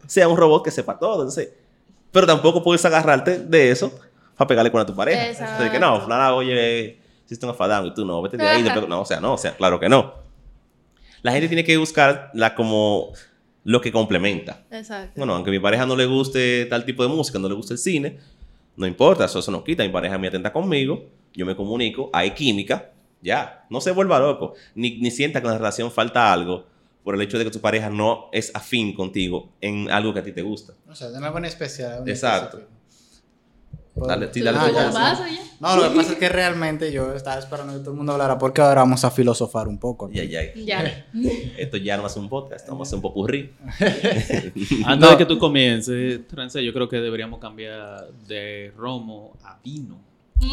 sea 0.07 0.29
un 0.29 0.37
robot 0.37 0.65
que 0.65 0.71
sepa 0.71 0.97
todo. 0.97 1.23
Entonces, 1.23 1.51
pero 2.13 2.25
tampoco 2.27 2.63
puedes 2.63 2.85
agarrarte 2.85 3.41
de 3.41 3.71
eso 3.73 3.93
para 4.37 4.47
pegarle 4.47 4.71
con 4.71 4.81
a 4.81 4.87
tu 4.87 4.95
pareja. 4.95 5.27
Exacto. 5.27 5.53
Entonces, 5.55 5.73
que 5.73 5.81
no, 5.81 6.01
fulana, 6.01 6.33
oye, 6.35 6.99
hiciste 7.27 7.45
un 7.47 7.51
afadán 7.51 7.85
y 7.87 7.95
tú 7.95 8.05
no, 8.05 8.23
vete 8.23 8.37
de 8.37 8.47
ahí. 8.47 8.63
No, 8.89 9.01
o 9.01 9.05
sea, 9.05 9.19
no, 9.19 9.35
o 9.35 9.39
sea, 9.39 9.57
claro 9.57 9.81
que 9.81 9.89
no. 9.89 10.15
La 11.23 11.33
gente 11.33 11.49
tiene 11.49 11.65
que 11.65 11.77
buscar 11.77 12.31
la 12.35 12.55
como 12.55 13.13
lo 13.65 13.81
que 13.81 13.93
complementa. 13.93 14.65
Exacto. 14.71 15.13
Bueno, 15.17 15.35
aunque 15.35 15.51
a 15.51 15.53
mi 15.53 15.59
pareja 15.61 15.87
no 15.87 15.97
le 15.97 16.07
guste 16.07 16.67
tal 16.67 16.85
tipo 16.85 17.03
de 17.03 17.09
música, 17.09 17.39
no 17.39 17.49
le 17.49 17.55
guste 17.55 17.75
el 17.75 17.79
cine, 17.79 18.19
no 18.77 18.87
importa, 18.87 19.27
eso, 19.27 19.39
eso 19.39 19.51
no 19.51 19.63
quita. 19.63 19.83
Mi 19.83 19.91
pareja 19.91 20.19
me 20.19 20.29
atenta 20.29 20.53
conmigo, 20.53 21.05
yo 21.35 21.47
me 21.47 21.55
comunico, 21.55 22.11
hay 22.13 22.33
química, 22.33 22.91
ya. 23.21 23.67
No 23.71 23.81
se 23.81 23.93
vuelva 23.93 24.19
loco, 24.19 24.55
ni, 24.75 24.99
ni 24.99 25.11
sienta 25.11 25.41
que 25.41 25.47
en 25.47 25.53
la 25.53 25.59
relación 25.59 25.91
falta 25.91 26.33
algo 26.33 26.67
por 27.05 27.15
el 27.15 27.23
hecho 27.23 27.39
de 27.39 27.45
que 27.45 27.51
tu 27.51 27.61
pareja 27.61 27.91
no 27.91 28.29
es 28.33 28.55
afín 28.55 28.95
contigo 28.95 29.51
en 29.61 29.91
algo 29.91 30.13
que 30.15 30.21
a 30.21 30.25
ti 30.25 30.33
te 30.33 30.43
gusta. 30.43 30.75
O 30.89 30.95
sea, 30.95 31.11
de 31.11 31.19
una 31.19 31.31
buena 31.31 31.49
especial. 31.49 32.03
una 32.03 32.11
Exacto. 32.11 32.63
Dale, 33.95 34.29
sí, 34.33 34.41
¿Tú 34.41 34.47
dale 34.47 34.59
Ah, 34.59 34.71
ya? 34.73 35.39
No, 35.61 35.77
lo 35.77 35.91
que 35.91 35.97
pasa 35.97 36.13
es 36.13 36.19
que 36.19 36.29
realmente 36.29 36.91
yo 36.91 37.13
estaba 37.15 37.39
esperando 37.39 37.73
que 37.75 37.81
todo 37.81 37.91
el 37.93 37.97
mundo 37.99 38.13
hablara 38.13 38.37
porque 38.39 38.61
ahora 38.61 38.81
vamos 38.81 39.05
a 39.05 39.11
filosofar 39.11 39.69
un 39.69 39.79
poco. 39.79 40.11
Ya, 40.11 40.25
ya. 40.25 40.41
Ya. 40.55 41.07
Esto 41.59 41.77
ya 41.77 41.97
no 41.99 42.07
es 42.07 42.17
un 42.17 42.29
podcast, 42.29 42.69
vamos 42.69 42.89
a 42.89 42.89
hacer 42.89 42.97
un 42.97 43.03
popurrí. 43.03 43.53
Antes 44.85 44.99
No. 44.99 45.11
de 45.11 45.17
que 45.19 45.27
tú 45.27 45.39
comiences, 45.39 46.27
Trance, 46.27 46.65
yo 46.65 46.73
creo 46.73 46.89
que 46.89 46.97
deberíamos 46.97 47.39
cambiar 47.39 48.09
de 48.27 48.73
romo 48.77 49.37
a 49.45 49.59
vino. 49.63 50.01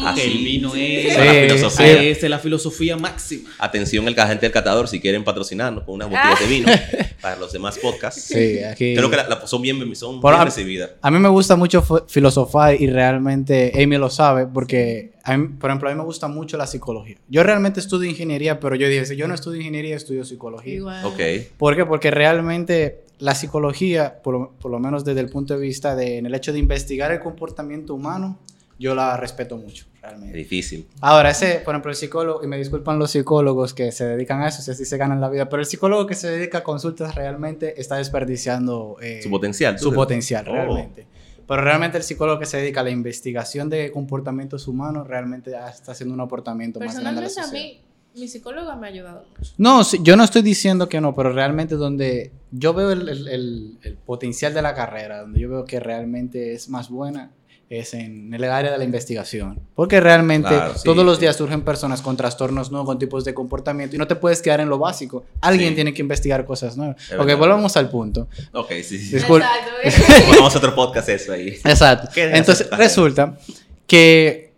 Ah, 0.02 0.12
Que 0.14 0.22
sí. 0.22 0.30
el 0.32 0.44
vino 0.44 0.74
es, 0.74 1.06
es 1.06 1.16
la 1.16 1.24
Sí, 1.32 1.40
filosofía. 1.48 2.02
es 2.02 2.22
la 2.22 2.38
filosofía 2.38 2.96
máxima. 2.96 3.50
Atención, 3.58 4.06
el 4.08 4.14
gente 4.14 4.46
del 4.46 4.52
catador, 4.52 4.88
si 4.88 5.00
quieren 5.00 5.24
patrocinarnos 5.24 5.84
con 5.84 5.94
una 5.96 6.06
botella 6.06 6.36
de 6.40 6.46
vino 6.46 6.68
para 7.20 7.36
los 7.36 7.52
demás 7.52 7.78
podcasts. 7.78 8.22
Sí, 8.22 8.60
aquí. 8.62 8.94
Creo 8.94 9.10
que 9.10 9.16
la, 9.16 9.28
la- 9.28 9.46
son 9.46 9.60
bien, 9.62 9.94
son 9.96 10.20
bien 10.20 10.44
recibidas. 10.44 10.90
A 11.02 11.10
mí 11.10 11.18
me 11.18 11.28
gusta 11.28 11.56
mucho 11.56 11.82
fi- 11.82 12.04
filosofar 12.08 12.80
y 12.80 12.86
realmente 12.86 13.72
Amy 13.82 13.96
lo 13.98 14.08
sabe 14.10 14.46
porque, 14.46 15.12
a 15.24 15.36
mí- 15.36 15.48
por 15.58 15.70
ejemplo, 15.70 15.88
a 15.88 15.92
mí 15.92 15.98
me 15.98 16.04
gusta 16.04 16.28
mucho 16.28 16.56
la 16.56 16.66
psicología. 16.66 17.16
Yo 17.28 17.42
realmente 17.42 17.80
estudio 17.80 18.08
ingeniería, 18.08 18.60
pero 18.60 18.76
yo 18.76 18.88
dije, 18.88 19.04
si 19.06 19.16
yo 19.16 19.26
no 19.28 19.34
estudio 19.34 19.58
ingeniería, 19.58 19.96
estudio 19.96 20.24
psicología. 20.24 20.74
Igual. 20.74 21.04
Ok. 21.04 21.20
¿Por 21.58 21.76
qué? 21.76 21.84
Porque 21.84 22.10
realmente 22.10 23.02
la 23.18 23.34
psicología, 23.34 24.22
por, 24.22 24.34
lo- 24.34 24.52
por 24.58 24.70
lo 24.70 24.78
menos 24.78 25.04
desde 25.04 25.20
el 25.20 25.28
punto 25.28 25.54
de 25.54 25.60
vista 25.60 25.94
de 25.94 26.18
en 26.18 26.26
el 26.26 26.34
hecho 26.34 26.52
de 26.52 26.58
investigar 26.58 27.10
el 27.12 27.20
comportamiento 27.20 27.94
humano, 27.94 28.38
yo 28.80 28.94
la 28.94 29.16
respeto 29.16 29.56
mucho, 29.58 29.84
realmente. 30.02 30.36
difícil. 30.38 30.88
Ahora, 31.02 31.30
ese, 31.30 31.60
por 31.64 31.74
ejemplo, 31.74 31.90
el 31.90 31.96
psicólogo, 31.96 32.42
y 32.42 32.46
me 32.46 32.56
disculpan 32.56 32.98
los 32.98 33.10
psicólogos 33.10 33.74
que 33.74 33.92
se 33.92 34.06
dedican 34.06 34.40
a 34.40 34.48
eso, 34.48 34.62
si 34.62 34.70
así 34.70 34.84
se 34.86 34.96
ganan 34.96 35.20
la 35.20 35.28
vida, 35.28 35.48
pero 35.50 35.60
el 35.60 35.66
psicólogo 35.66 36.06
que 36.06 36.14
se 36.14 36.28
dedica 36.30 36.58
a 36.58 36.62
consultas 36.64 37.14
realmente 37.14 37.78
está 37.80 37.96
desperdiciando 37.96 38.96
eh, 39.02 39.20
Su 39.22 39.30
potencial. 39.30 39.78
su 39.78 39.92
potencial, 39.92 40.48
Oh. 40.48 40.52
realmente. 40.52 41.06
Pero 41.46 41.62
realmente 41.62 41.98
el 41.98 42.04
psicólogo 42.04 42.38
que 42.38 42.46
se 42.46 42.56
dedica 42.58 42.80
a 42.80 42.84
la 42.84 42.90
investigación 42.90 43.68
de 43.68 43.90
comportamientos 43.92 44.66
humanos 44.68 45.06
realmente 45.08 45.50
está 45.68 45.92
haciendo 45.92 46.14
un 46.14 46.20
aportamiento 46.20 46.78
más 46.80 46.94
grande 46.98 47.20
Personalmente 47.22 47.58
a 47.58 47.62
mí, 47.62 47.80
mi 48.20 48.28
psicóloga 48.28 48.76
me 48.76 48.86
ha 48.86 48.90
ayudado. 48.90 49.24
No, 49.58 49.82
yo 50.02 50.16
no 50.16 50.24
estoy 50.24 50.42
diciendo 50.42 50.88
que 50.88 51.00
no, 51.00 51.14
pero 51.14 51.32
realmente 51.32 51.74
donde 51.74 52.32
yo 52.52 52.72
veo 52.72 52.92
el, 52.92 53.08
el- 53.08 53.28
el- 53.28 53.78
el 53.82 53.96
potencial 53.98 54.54
de 54.54 54.62
la 54.62 54.74
carrera, 54.74 55.20
donde 55.22 55.40
yo 55.40 55.48
veo 55.50 55.64
que 55.64 55.80
realmente 55.80 56.54
es 56.54 56.68
más 56.68 56.88
buena, 56.88 57.32
es 57.70 57.94
en 57.94 58.34
el 58.34 58.42
área 58.44 58.72
de 58.72 58.78
la 58.78 58.82
investigación. 58.84 59.60
Porque 59.76 60.00
realmente 60.00 60.48
Claro, 60.48 60.74
sí, 60.76 60.80
todos 60.84 61.04
los 61.06 61.16
sí. 61.18 61.20
días 61.22 61.36
surgen 61.36 61.62
personas 61.62 62.02
con 62.02 62.16
trastornos 62.16 62.72
nuevos, 62.72 62.84
con 62.86 62.98
tipos 62.98 63.24
de 63.24 63.32
comportamiento, 63.32 63.94
y 63.94 63.98
no 63.98 64.08
te 64.08 64.16
puedes 64.16 64.42
quedar 64.42 64.58
en 64.60 64.68
lo 64.68 64.76
básico. 64.78 65.24
Alguien 65.40 65.68
Sí. 65.70 65.74
tiene 65.76 65.94
que 65.94 66.02
investigar 66.02 66.44
cosas 66.44 66.76
nuevas. 66.76 66.96
Es 67.00 67.12
ok, 67.12 67.18
verdad. 67.24 67.38
volvamos 67.38 67.76
al 67.76 67.88
punto. 67.88 68.26
Ok, 68.52 68.72
sí, 68.82 68.98
sí. 68.98 69.14
Disculpe. 69.14 69.46
Exacto. 69.84 70.24
Ponemos 70.26 70.56
otro 70.56 70.74
podcast 70.74 71.08
eso 71.10 71.32
ahí. 71.32 71.48
Exacto. 71.64 72.08
¿Qué 72.12 72.24
es 72.24 72.34
Entonces, 72.34 72.60
aceptar? 72.66 72.78
resulta 72.80 73.38
que 73.86 74.52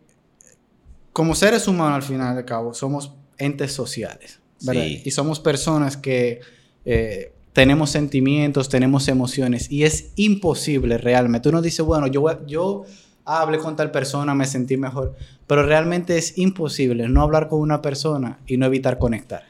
como 1.12 1.35
seres 1.35 1.69
humanos, 1.69 1.97
al 1.97 2.02
final 2.02 2.35
de 2.35 2.45
cabo, 2.47 2.73
somos 2.73 3.12
entes 3.37 3.75
sociales, 3.75 4.40
¿verdad? 4.62 4.85
Sí. 4.85 5.02
Y 5.04 5.11
somos 5.11 5.38
personas 5.38 5.99
que 5.99 6.40
eh, 6.87 7.33
tenemos 7.52 7.90
sentimientos, 7.90 8.68
tenemos 8.68 9.09
emociones, 9.09 9.71
y 9.71 9.85
es 9.85 10.12
imposible 10.16 10.99
realmente. 10.99 11.49
Uno 11.49 11.62
dice, 11.62 11.82
bueno, 11.82 12.06
yo, 12.06 12.47
yo 12.47 12.85
hablé 13.25 13.59
con 13.59 13.76
tal 13.76 13.90
persona, 13.90 14.35
me 14.35 14.47
sentí 14.47 14.76
mejor, 14.76 15.14
pero 15.47 15.64
realmente 15.64 16.16
es 16.16 16.38
imposible 16.38 17.09
no 17.09 17.23
hablar 17.23 17.49
con 17.49 17.61
una 17.61 17.82
persona 17.82 18.38
y 18.47 18.56
no 18.56 18.66
evitar 18.66 18.99
conectar. 18.99 19.44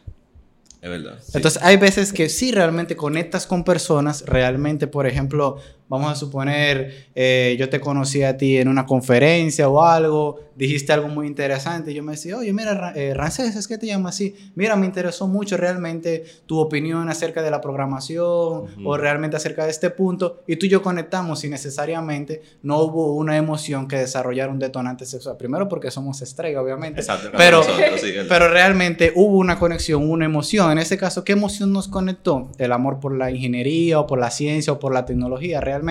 Es 0.81 0.91
verdad. 0.91 1.19
sí. 1.23 1.33
Entonces, 1.35 1.63
hay 1.63 1.77
veces 1.77 2.13
que 2.13 2.29
sí 2.29 2.51
realmente 2.51 2.97
conectas 2.97 3.47
con 3.47 3.63
personas, 3.63 4.25
realmente, 4.27 4.89
por 4.89 5.07
ejemplo, 5.07 5.59
vamos 5.93 6.11
a 6.11 6.15
suponer, 6.17 7.09
eh, 7.15 7.55
yo 7.59 7.69
te 7.69 7.79
conocí 7.81 8.23
a 8.23 8.37
ti 8.37 8.57
en 8.57 8.69
una 8.69 8.87
conferencia 8.87 9.69
o 9.69 9.83
algo, 9.83 10.41
dijiste 10.57 10.93
algo 10.93 11.09
muy 11.09 11.27
interesante, 11.27 11.93
y 11.93 11.95
yo 11.95 12.03
me 12.03 12.13
decía, 12.13 12.37
oye, 12.39 12.53
mira, 12.53 12.75
Ra- 12.75 12.93
eh, 12.95 13.15
Rancés, 13.15 13.57
es 13.57 13.69
que 13.69 13.77
te 13.79 13.87
llama 13.87 14.09
así, 14.09 14.35
mira, 14.55 14.75
me 14.77 14.87
interesó 14.87 15.27
mucho 15.29 15.57
realmente 15.57 16.25
tu 16.47 16.59
opinión 16.59 17.09
acerca 17.09 17.43
de 17.43 17.51
la 17.51 17.61
programación 17.61 18.25
Ujú. 18.25 18.89
o 18.89 18.97
realmente 18.97 19.37
acerca 19.37 19.65
de 19.65 19.71
este 19.71 19.91
punto, 19.91 20.43
y 20.47 20.57
tú 20.57 20.67
y 20.67 20.69
yo 20.71 20.83
conectamos 20.83 21.45
y 21.45 21.49
necesariamente 21.49 22.43
no 22.63 22.81
hubo 22.83 23.15
una 23.15 23.37
emoción 23.37 23.87
que 23.89 23.97
desarrollara 23.97 24.51
un 24.51 24.59
detonante 24.59 25.05
sexual, 25.07 25.37
primero 25.37 25.69
porque 25.69 25.91
somos 25.91 26.23
estrella, 26.23 26.61
obviamente, 26.63 27.01
Exacto. 27.01 27.29
pero- 27.37 27.59
nosotros, 27.59 28.01
sí, 28.01 28.09
el- 28.17 28.29
pero 28.29 28.49
realmente 28.49 29.13
hubo 29.15 29.37
una 29.39 29.59
conexión, 29.59 30.09
una 30.11 30.25
emoción. 30.25 30.71
En 30.73 30.79
ese 30.79 30.97
caso, 30.97 31.23
¿qué 31.25 31.33
emoción 31.33 31.73
nos 31.73 31.89
conectó? 31.89 32.51
El 32.59 32.73
amor 32.73 32.99
por 33.01 33.15
la 33.17 33.31
ingeniería 33.31 34.01
o 34.01 34.07
por 34.07 34.19
la 34.19 34.31
ciencia 34.31 34.73
o 34.73 34.79
por 34.79 34.93
la 34.95 35.05
tecnología, 35.05 35.61
realmente. 35.61 35.82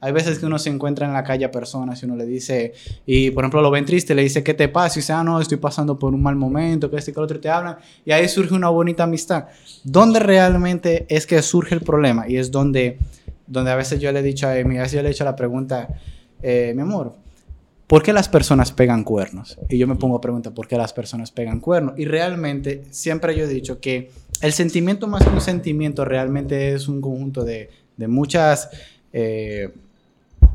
Hay 0.00 0.12
veces 0.12 0.38
que 0.38 0.46
uno 0.46 0.58
se 0.58 0.70
encuentra 0.70 1.06
en 1.06 1.12
la 1.12 1.24
calle 1.24 1.44
a 1.44 1.50
personas 1.50 2.00
y 2.02 2.06
uno 2.06 2.16
le 2.16 2.24
dice, 2.24 2.72
y 3.04 3.30
por 3.30 3.44
ejemplo 3.44 3.62
lo 3.62 3.70
ven 3.70 3.84
triste, 3.84 4.14
le 4.14 4.22
dice, 4.22 4.42
¿qué 4.42 4.54
te 4.54 4.68
pasa? 4.68 4.98
Y 4.98 5.02
dice, 5.02 5.12
ah, 5.12 5.24
no, 5.24 5.40
estoy 5.40 5.58
pasando 5.58 5.98
por 5.98 6.14
un 6.14 6.22
mal 6.22 6.36
momento, 6.36 6.90
que 6.90 6.96
este 6.96 7.12
que 7.12 7.18
el 7.18 7.24
otro 7.24 7.40
te 7.40 7.48
hablan. 7.48 7.78
Y 8.04 8.12
ahí 8.12 8.28
surge 8.28 8.54
una 8.54 8.68
bonita 8.68 9.04
amistad. 9.04 9.46
¿Dónde 9.84 10.20
realmente 10.20 11.06
es 11.08 11.26
que 11.26 11.42
surge 11.42 11.74
el 11.74 11.80
problema? 11.80 12.28
Y 12.28 12.36
es 12.36 12.50
donde, 12.50 12.98
donde 13.46 13.70
a 13.70 13.76
veces 13.76 14.00
yo 14.00 14.12
le 14.12 14.20
he 14.20 14.22
dicho 14.22 14.46
a 14.46 14.56
Emi, 14.56 14.78
a 14.78 14.82
veces 14.82 14.94
yo 14.94 15.02
le 15.02 15.08
he 15.08 15.12
hecho 15.12 15.24
la 15.24 15.36
pregunta, 15.36 15.88
eh, 16.42 16.72
mi 16.76 16.82
amor, 16.82 17.14
¿por 17.88 18.02
qué 18.02 18.12
las 18.12 18.28
personas 18.28 18.70
pegan 18.70 19.02
cuernos? 19.02 19.58
Y 19.68 19.78
yo 19.78 19.88
me 19.88 19.96
pongo 19.96 20.16
a 20.16 20.20
preguntar, 20.20 20.54
¿por 20.54 20.68
qué 20.68 20.76
las 20.76 20.92
personas 20.92 21.32
pegan 21.32 21.58
cuernos? 21.58 21.98
Y 21.98 22.04
realmente, 22.04 22.84
siempre 22.90 23.36
yo 23.36 23.44
he 23.44 23.48
dicho 23.48 23.80
que 23.80 24.10
el 24.40 24.52
sentimiento 24.52 25.08
más 25.08 25.24
que 25.24 25.30
un 25.30 25.40
sentimiento 25.40 26.04
realmente 26.04 26.74
es 26.74 26.86
un 26.86 27.00
conjunto 27.00 27.44
de, 27.44 27.70
de 27.96 28.06
muchas 28.06 28.70
eh, 29.12 29.72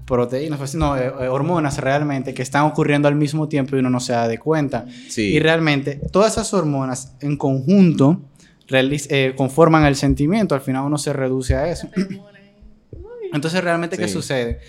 proteínas, 0.06 0.60
pues, 0.60 0.76
no, 0.76 0.98
eh, 0.98 1.12
eh, 1.22 1.28
hormonas 1.28 1.78
realmente 1.78 2.34
que 2.34 2.42
están 2.42 2.66
ocurriendo 2.66 3.08
al 3.08 3.16
mismo 3.16 3.48
tiempo 3.48 3.76
y 3.76 3.80
uno 3.80 3.90
no 3.90 4.00
se 4.00 4.14
da 4.14 4.28
de 4.28 4.38
cuenta. 4.38 4.86
sí. 5.10 5.34
Y 5.34 5.40
realmente, 5.40 6.00
todas 6.12 6.34
esas 6.34 6.54
hormonas 6.54 7.14
en 7.22 7.38
conjunto 7.38 8.22
realiz- 8.68 9.08
eh, 9.10 9.34
conforman 9.36 9.86
el 9.86 9.96
sentimiento, 9.96 10.56
al 10.56 10.62
final 10.62 10.86
uno 10.86 10.98
se 10.98 11.14
reduce 11.14 11.56
a 11.56 11.68
eso. 11.70 11.88
Entonces, 13.34 13.64
realmente, 13.64 13.98
¿qué 13.98 14.08
Sí. 14.08 14.14
sucede? 14.14 14.60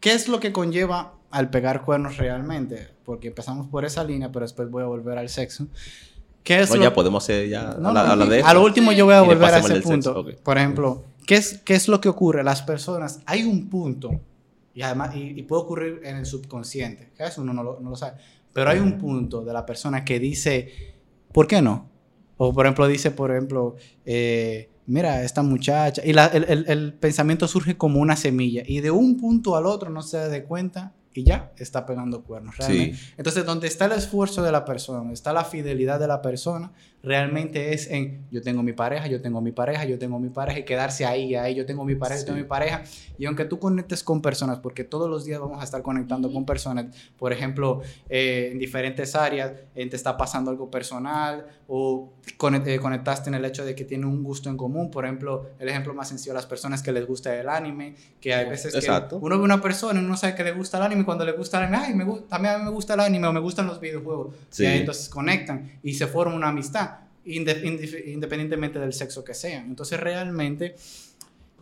¿Qué 0.00 0.12
es 0.12 0.28
lo 0.28 0.38
que 0.38 0.52
conlleva 0.52 1.14
al 1.30 1.50
pegar 1.50 1.82
cuernos 1.82 2.16
realmente? 2.16 2.88
Porque 3.04 3.28
empezamos 3.28 3.66
por 3.68 3.84
esa 3.84 4.04
línea, 4.04 4.30
pero 4.30 4.44
después 4.44 4.70
voy 4.70 4.82
a 4.82 4.86
volver 4.86 5.18
al 5.18 5.28
sexo. 5.28 5.66
¿Qué 6.44 6.60
es 6.60 6.70
No, 6.70 6.76
lo- 6.76 6.82
ya 6.84 6.94
podemos 6.94 7.24
hacer 7.24 7.48
ya. 7.48 7.76
No, 7.80 7.92
de 7.92 8.40
a 8.42 8.54
lo 8.54 8.62
último 8.62 8.92
yo 8.92 9.04
voy 9.06 9.14
a 9.14 9.22
volver 9.22 9.52
a 9.54 9.58
ese 9.58 9.80
punto. 9.80 10.24
Por 10.44 10.58
ejemplo, 10.58 11.04
¿qué 11.26 11.34
es, 11.36 11.58
¿qué 11.64 11.74
es 11.74 11.88
lo 11.88 12.00
que 12.00 12.08
ocurre? 12.08 12.42
Las 12.44 12.62
personas, 12.62 13.20
hay 13.26 13.42
un 13.44 13.68
punto, 13.68 14.20
y 14.74 14.82
además, 14.82 15.14
y, 15.16 15.38
y 15.38 15.42
puede 15.42 15.62
ocurrir 15.62 16.00
en 16.04 16.16
el 16.16 16.26
subconsciente, 16.26 17.10
que 17.16 17.24
eso 17.24 17.42
uno 17.42 17.52
no 17.52 17.62
lo, 17.62 17.80
no 17.80 17.90
lo 17.90 17.96
sabe, 17.96 18.18
pero 18.52 18.70
hay 18.70 18.78
un 18.78 18.96
punto 18.98 19.42
de 19.44 19.52
la 19.52 19.66
persona 19.66 20.04
que 20.04 20.18
dice, 20.18 20.68
¿por 21.32 21.46
qué 21.46 21.60
no? 21.60 21.88
O 22.38 22.52
por 22.52 22.66
ejemplo, 22.66 22.86
dice, 22.86 23.10
por 23.10 23.30
ejemplo, 23.30 23.76
eh, 24.04 24.70
mira, 24.86 25.22
esta 25.24 25.42
muchacha, 25.42 26.02
y 26.04 26.12
la- 26.12 26.26
el, 26.26 26.44
el- 26.44 26.64
el 26.68 26.94
pensamiento 26.94 27.48
surge 27.48 27.76
como 27.76 28.00
una 28.00 28.16
semilla, 28.16 28.62
y 28.66 28.80
de 28.80 28.90
un 28.90 29.16
punto 29.16 29.56
al 29.56 29.66
otro 29.66 29.90
no 29.90 30.02
se 30.02 30.16
da 30.18 30.28
de 30.28 30.44
cuenta, 30.44 30.94
y 31.14 31.24
ya 31.24 31.50
está 31.56 31.86
pegando 31.86 32.22
cuernos. 32.24 32.58
Realmente. 32.58 32.94
Sí. 32.94 33.12
Entonces, 33.16 33.46
donde 33.46 33.68
está 33.68 33.86
el 33.86 33.92
esfuerzo 33.92 34.42
de 34.42 34.52
la 34.52 34.66
persona, 34.66 35.10
está 35.14 35.32
la 35.32 35.44
fidelidad 35.44 35.98
de 35.98 36.06
la 36.08 36.20
persona, 36.20 36.72
realmente 37.06 37.72
es 37.72 37.88
en 37.90 38.26
yo 38.32 38.42
tengo 38.42 38.62
mi 38.64 38.72
pareja, 38.72 39.06
yo 39.06 39.22
tengo 39.22 39.40
mi 39.40 39.52
pareja, 39.52 39.84
yo 39.84 39.96
tengo 39.96 40.18
mi 40.18 40.28
pareja 40.28 40.58
y 40.58 40.64
quedarse 40.64 41.06
ahí, 41.06 41.36
ahí, 41.36 41.54
yo 41.54 41.64
tengo 41.64 41.84
mi 41.84 41.94
pareja, 41.94 42.18
yo 42.20 42.26
tengo 42.26 42.36
Sí. 42.38 42.42
mi 42.42 42.48
pareja. 42.48 42.82
Y 43.16 43.26
aunque 43.26 43.44
tú 43.44 43.60
conectes 43.60 44.02
con 44.02 44.20
personas, 44.20 44.58
porque 44.58 44.82
todos 44.82 45.08
los 45.08 45.24
días 45.24 45.38
vamos 45.40 45.60
a 45.60 45.64
estar 45.64 45.82
conectando 45.82 46.32
con 46.32 46.44
personas, 46.44 46.86
por 47.16 47.32
ejemplo, 47.32 47.80
eh, 48.08 48.50
en 48.52 48.58
diferentes 48.58 49.14
áreas, 49.14 49.52
eh, 49.76 49.88
te 49.88 49.94
está 49.94 50.16
pasando 50.16 50.50
algo 50.50 50.68
personal 50.70 51.46
o 51.68 52.12
conect- 52.36 52.66
eh, 52.66 52.78
conectaste 52.80 53.30
en 53.30 53.34
el 53.36 53.44
hecho 53.44 53.64
de 53.64 53.74
que 53.76 53.84
tienen 53.84 54.06
un 54.08 54.24
gusto 54.24 54.50
en 54.50 54.56
común. 54.56 54.90
Por 54.90 55.04
ejemplo, 55.04 55.46
el 55.60 55.68
ejemplo 55.68 55.94
más 55.94 56.08
sencillo, 56.08 56.34
las 56.34 56.46
personas 56.46 56.82
que 56.82 56.90
les 56.90 57.06
gusta 57.06 57.34
el 57.38 57.48
anime, 57.48 57.94
que 58.20 58.34
hay 58.34 58.48
veces 58.50 58.74
Exacto. 58.74 59.20
que 59.20 59.24
uno 59.24 59.38
ve 59.38 59.44
una 59.44 59.60
persona 59.60 60.00
y 60.00 60.04
uno 60.04 60.16
sabe 60.16 60.34
que 60.34 60.42
le 60.42 60.52
gusta 60.52 60.76
el 60.78 60.82
anime 60.82 61.04
cuando 61.04 61.24
le 61.24 61.32
gusta 61.32 61.58
el 61.58 61.64
anime, 61.72 61.78
ay, 61.86 61.94
me 61.94 62.04
gu- 62.04 62.26
también 62.28 62.54
a 62.54 62.58
mí 62.58 62.64
me 62.64 62.70
gusta 62.70 62.94
el 62.94 63.00
anime 63.00 63.26
o 63.28 63.32
me 63.32 63.40
gustan 63.40 63.66
los 63.66 63.80
videojuegos. 63.80 64.34
Sí. 64.50 64.64
Y 64.64 64.66
ahí 64.66 64.78
entonces 64.80 65.08
conectan 65.08 65.78
y 65.82 65.94
se 65.94 66.06
forma 66.08 66.34
una 66.34 66.48
amistad, 66.48 66.95
inde- 67.26 68.04
independientemente 68.06 68.78
del 68.78 68.92
sexo 68.92 69.24
que 69.24 69.34
sea. 69.34 69.60
Entonces 69.60 69.98
realmente, 70.00 70.74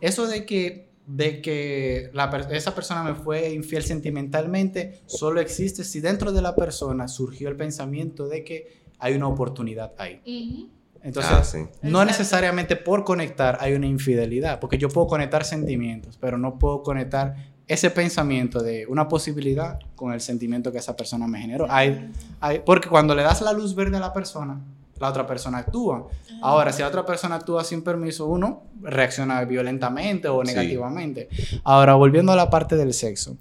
eso 0.01 0.27
de 0.27 0.45
que, 0.45 0.89
de 1.07 1.41
que 1.41 2.09
la 2.13 2.29
per- 2.29 2.47
esa 2.51 2.73
persona 2.73 3.03
me 3.03 3.13
fue 3.15 3.51
infiel 3.53 3.83
sentimentalmente, 3.83 5.01
solo 5.05 5.39
existe 5.41 5.83
si 5.83 5.99
dentro 5.99 6.31
de 6.31 6.41
la 6.41 6.55
persona 6.55 7.07
surgió 7.07 7.49
el 7.49 7.55
pensamiento 7.55 8.27
de 8.27 8.43
que 8.43 8.85
hay 8.99 9.13
una 9.13 9.27
oportunidad 9.27 9.93
ahí. 9.97 10.69
Entonces, 11.03 11.31
Ah, 11.35 11.43
sí. 11.43 11.57
no 11.83 12.01
Exacto. 12.01 12.05
necesariamente 12.05 12.75
por 12.75 13.03
conectar 13.03 13.57
hay 13.61 13.73
una 13.73 13.85
infidelidad, 13.85 14.59
porque 14.59 14.77
yo 14.79 14.89
puedo 14.89 15.05
conectar 15.05 15.43
sentimientos, 15.45 16.17
pero 16.19 16.37
no 16.39 16.57
puedo 16.57 16.81
conectar 16.81 17.35
ese 17.67 17.91
pensamiento 17.91 18.61
de 18.63 18.87
una 18.87 19.07
posibilidad 19.07 19.79
con 19.95 20.13
el 20.13 20.21
sentimiento 20.21 20.71
que 20.71 20.79
esa 20.79 20.95
persona 20.95 21.27
me 21.27 21.39
generó. 21.39 21.67
Hay, 21.69 22.09
hay- 22.39 22.59
porque 22.65 22.89
cuando 22.89 23.13
le 23.13 23.21
das 23.21 23.41
la 23.41 23.53
luz 23.53 23.75
verde 23.75 23.97
a 23.97 23.99
la 23.99 24.13
persona, 24.13 24.59
la 24.99 25.09
otra 25.09 25.25
persona 25.27 25.59
actúa. 25.59 26.07
Ahora, 26.41 26.71
si 26.71 26.81
la 26.81 26.87
otra 26.87 27.05
persona 27.05 27.35
actúa 27.35 27.63
sin 27.63 27.81
permiso, 27.81 28.25
uno 28.27 28.63
reacciona 28.81 29.43
violentamente 29.45 30.27
o 30.27 30.41
Sí. 30.43 30.53
negativamente. 30.53 31.29
Ahora, 31.63 31.95
volviendo 31.95 32.31
a 32.31 32.35
la 32.35 32.49
parte 32.49 32.75
del 32.75 32.93
sexo. 32.93 33.37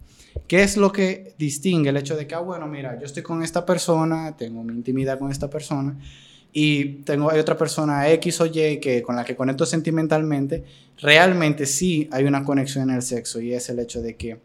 ¿Qué 0.49 0.63
es 0.63 0.77
lo 0.77 0.91
que 0.91 1.35
distingue 1.39 1.91
el 1.91 1.97
hecho 1.97 2.17
de 2.17 2.27
que, 2.27 2.35
ah, 2.35 2.41
bueno, 2.41 2.67
mira, 2.67 2.99
yo 2.99 3.07
estoy 3.07 3.23
con 3.23 3.43
esta 3.43 3.65
persona, 3.65 4.37
tengo 4.37 4.63
mi 4.65 4.75
intimidad 4.75 5.19
con 5.19 5.31
esta 5.31 5.49
persona, 5.49 5.97
y 6.53 7.03
tengo 7.03 7.31
hay 7.31 7.41
otra 7.41 7.57
persona 7.57 8.09
X 8.11 8.41
o 8.41 8.47
Y 8.47 8.79
que 8.81 9.03
con 9.03 9.17
la 9.17 9.25
que 9.25 9.35
conecto 9.37 9.65
sentimentalmente, 9.67 10.65
realmente 10.99 11.67
sí 11.67 12.09
hay 12.13 12.25
una 12.25 12.45
conexión 12.45 12.91
en 12.91 12.97
el 12.97 13.03
sexo 13.03 13.41
y 13.41 13.53
es 13.55 13.69
el 13.71 13.79
hecho 13.81 14.03
de 14.03 14.17
que 14.17 14.41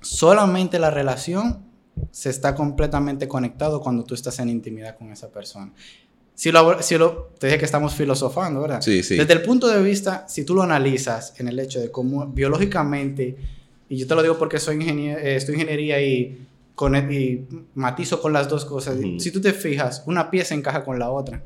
solamente 0.00 0.78
la 0.78 0.90
relación 0.90 1.64
se 2.10 2.30
está 2.30 2.54
completamente 2.54 3.28
conectado 3.28 3.80
cuando 3.80 4.04
tú 4.04 4.14
estás 4.14 4.38
en 4.38 4.48
intimidad 4.48 4.96
con 4.96 5.12
esa 5.12 5.30
persona. 5.30 5.72
Si 6.34 6.50
lo, 6.50 6.82
si 6.82 6.96
lo, 6.96 7.30
te 7.38 7.46
dije 7.46 7.58
que 7.58 7.64
estamos 7.64 7.94
filosofando, 7.94 8.62
¿verdad? 8.62 8.80
Sí, 8.80 9.02
sí. 9.02 9.16
Desde 9.16 9.32
el 9.34 9.42
punto 9.42 9.68
de 9.68 9.82
vista, 9.82 10.26
si 10.28 10.44
tú 10.44 10.54
lo 10.54 10.62
analizas 10.62 11.38
en 11.38 11.48
el 11.48 11.58
hecho 11.58 11.80
de 11.80 11.90
cómo 11.90 12.26
biológicamente, 12.26 13.36
y 13.88 13.96
yo 13.96 14.06
te 14.06 14.14
lo 14.14 14.22
digo 14.22 14.38
porque 14.38 14.58
soy 14.58 14.76
ingenier, 14.76 15.18
eh, 15.18 15.36
estoy 15.36 15.54
ingeniería 15.54 16.00
y, 16.00 16.46
con, 16.74 16.94
y 17.12 17.46
matizo 17.74 18.20
con 18.20 18.32
las 18.32 18.48
dos 18.48 18.64
cosas, 18.64 18.96
Ujú. 18.96 19.20
si 19.20 19.30
tú 19.30 19.40
te 19.40 19.52
fijas, 19.52 20.02
una 20.06 20.30
pieza 20.30 20.54
encaja 20.54 20.84
con 20.84 20.98
la 20.98 21.10
otra. 21.10 21.42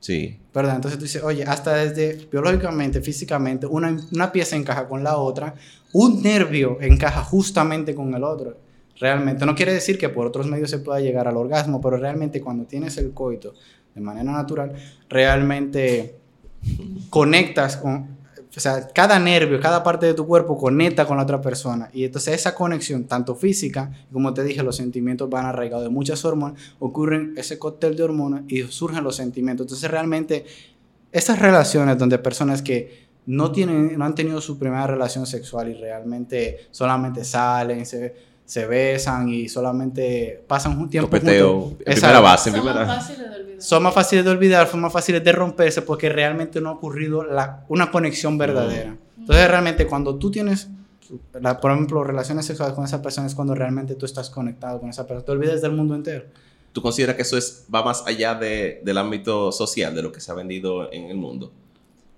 Sí. 0.00 0.38
¿verdad? 0.52 0.76
Entonces 0.76 0.98
tú 0.98 1.04
dices, 1.04 1.22
oye, 1.22 1.44
hasta 1.44 1.74
desde 1.76 2.26
biológicamente, 2.30 3.00
físicamente, 3.00 3.66
una, 3.66 3.96
una 4.12 4.32
pieza 4.32 4.54
encaja 4.54 4.86
con 4.86 5.02
la 5.02 5.16
otra, 5.16 5.54
un 5.94 6.22
nervio 6.22 6.76
encaja 6.82 7.22
justamente 7.24 7.94
con 7.94 8.12
el 8.14 8.22
otro. 8.22 8.58
Realmente, 9.00 9.46
no 9.46 9.54
quiere 9.54 9.72
decir 9.72 9.96
que 9.96 10.08
por 10.10 10.26
otros 10.26 10.46
medios 10.46 10.70
se 10.70 10.78
pueda 10.78 11.00
llegar 11.00 11.26
al 11.26 11.36
orgasmo, 11.36 11.80
pero 11.80 11.96
realmente 11.96 12.40
cuando 12.40 12.64
tienes 12.64 12.98
el 12.98 13.12
coito 13.12 13.54
de 13.94 14.00
manera 14.00 14.32
natural, 14.32 14.72
realmente 15.08 16.16
conectas 17.10 17.76
con, 17.76 18.16
o 18.56 18.60
sea, 18.60 18.88
cada 18.88 19.18
nervio, 19.18 19.60
cada 19.60 19.82
parte 19.82 20.06
de 20.06 20.14
tu 20.14 20.26
cuerpo 20.26 20.56
conecta 20.56 21.06
con 21.06 21.16
la 21.16 21.22
otra 21.22 21.40
persona. 21.40 21.90
Y 21.92 22.04
entonces 22.04 22.34
esa 22.34 22.54
conexión, 22.54 23.04
tanto 23.04 23.34
física, 23.34 23.92
como 24.12 24.34
te 24.34 24.42
dije, 24.42 24.62
los 24.62 24.76
sentimientos 24.76 25.28
van 25.30 25.46
arraigados 25.46 25.84
de 25.84 25.90
muchas 25.90 26.24
hormonas, 26.24 26.60
ocurren 26.78 27.34
ese 27.36 27.58
cóctel 27.58 27.96
de 27.96 28.02
hormonas 28.02 28.42
y 28.48 28.62
surgen 28.62 29.04
los 29.04 29.16
sentimientos. 29.16 29.66
Entonces 29.66 29.90
realmente 29.90 30.44
esas 31.12 31.38
relaciones 31.38 31.96
donde 31.98 32.18
personas 32.18 32.62
que 32.62 33.04
no, 33.26 33.52
tienen, 33.52 33.96
no 33.96 34.04
han 34.04 34.14
tenido 34.14 34.40
su 34.40 34.58
primera 34.58 34.86
relación 34.86 35.26
sexual 35.26 35.70
y 35.70 35.74
realmente 35.74 36.66
solamente 36.70 37.24
salen, 37.24 37.86
se, 37.86 38.14
se 38.44 38.66
besan 38.66 39.28
y 39.28 39.48
solamente 39.48 40.44
pasan 40.46 40.78
un 40.78 40.90
tiempo 40.90 41.08
Topeteo. 41.08 41.60
juntos. 41.60 41.82
En 41.86 41.94
primera 41.94 42.20
base, 42.20 42.50
en 42.50 42.56
Son 42.56 42.64
más 42.64 42.74
primera. 42.74 42.94
fáciles 42.94 43.18
de 43.30 43.36
olvidar. 43.36 43.62
Son 43.62 43.82
más 43.82 43.94
fáciles 43.94 44.24
de 44.24 44.30
olvidar, 44.30 44.68
son 44.68 44.80
más 44.80 44.92
fáciles 44.92 45.24
de 45.24 45.32
romperse 45.32 45.82
porque 45.82 46.08
realmente 46.10 46.60
no 46.60 46.68
ha 46.68 46.72
ocurrido 46.72 47.24
la, 47.24 47.64
una 47.68 47.90
conexión 47.90 48.36
verdadera. 48.36 48.96
Entonces, 49.18 49.48
realmente, 49.48 49.86
cuando 49.86 50.16
tú 50.16 50.30
tienes, 50.30 50.68
la- 51.40 51.58
por 51.60 51.70
ejemplo, 51.72 52.04
relaciones 52.04 52.44
sexuales 52.44 52.74
con 52.74 52.84
esa 52.84 53.00
persona, 53.00 53.26
es 53.26 53.34
cuando 53.34 53.54
realmente 53.54 53.94
tú 53.94 54.04
estás 54.04 54.28
conectado 54.28 54.80
con 54.80 54.90
esa 54.90 55.06
persona. 55.06 55.24
Te 55.24 55.32
olvidas 55.32 55.62
del 55.62 55.72
mundo 55.72 55.94
entero. 55.94 56.24
¿Tú 56.72 56.82
consideras 56.82 57.16
que 57.16 57.22
eso 57.22 57.38
es, 57.38 57.66
va 57.74 57.82
más 57.84 58.02
allá 58.06 58.34
de- 58.34 58.82
del 58.84 58.98
ámbito 58.98 59.52
social, 59.52 59.94
de 59.94 60.02
lo 60.02 60.12
que 60.12 60.20
se 60.20 60.30
ha 60.30 60.34
vendido 60.34 60.92
en 60.92 61.04
el 61.04 61.16
mundo? 61.16 61.52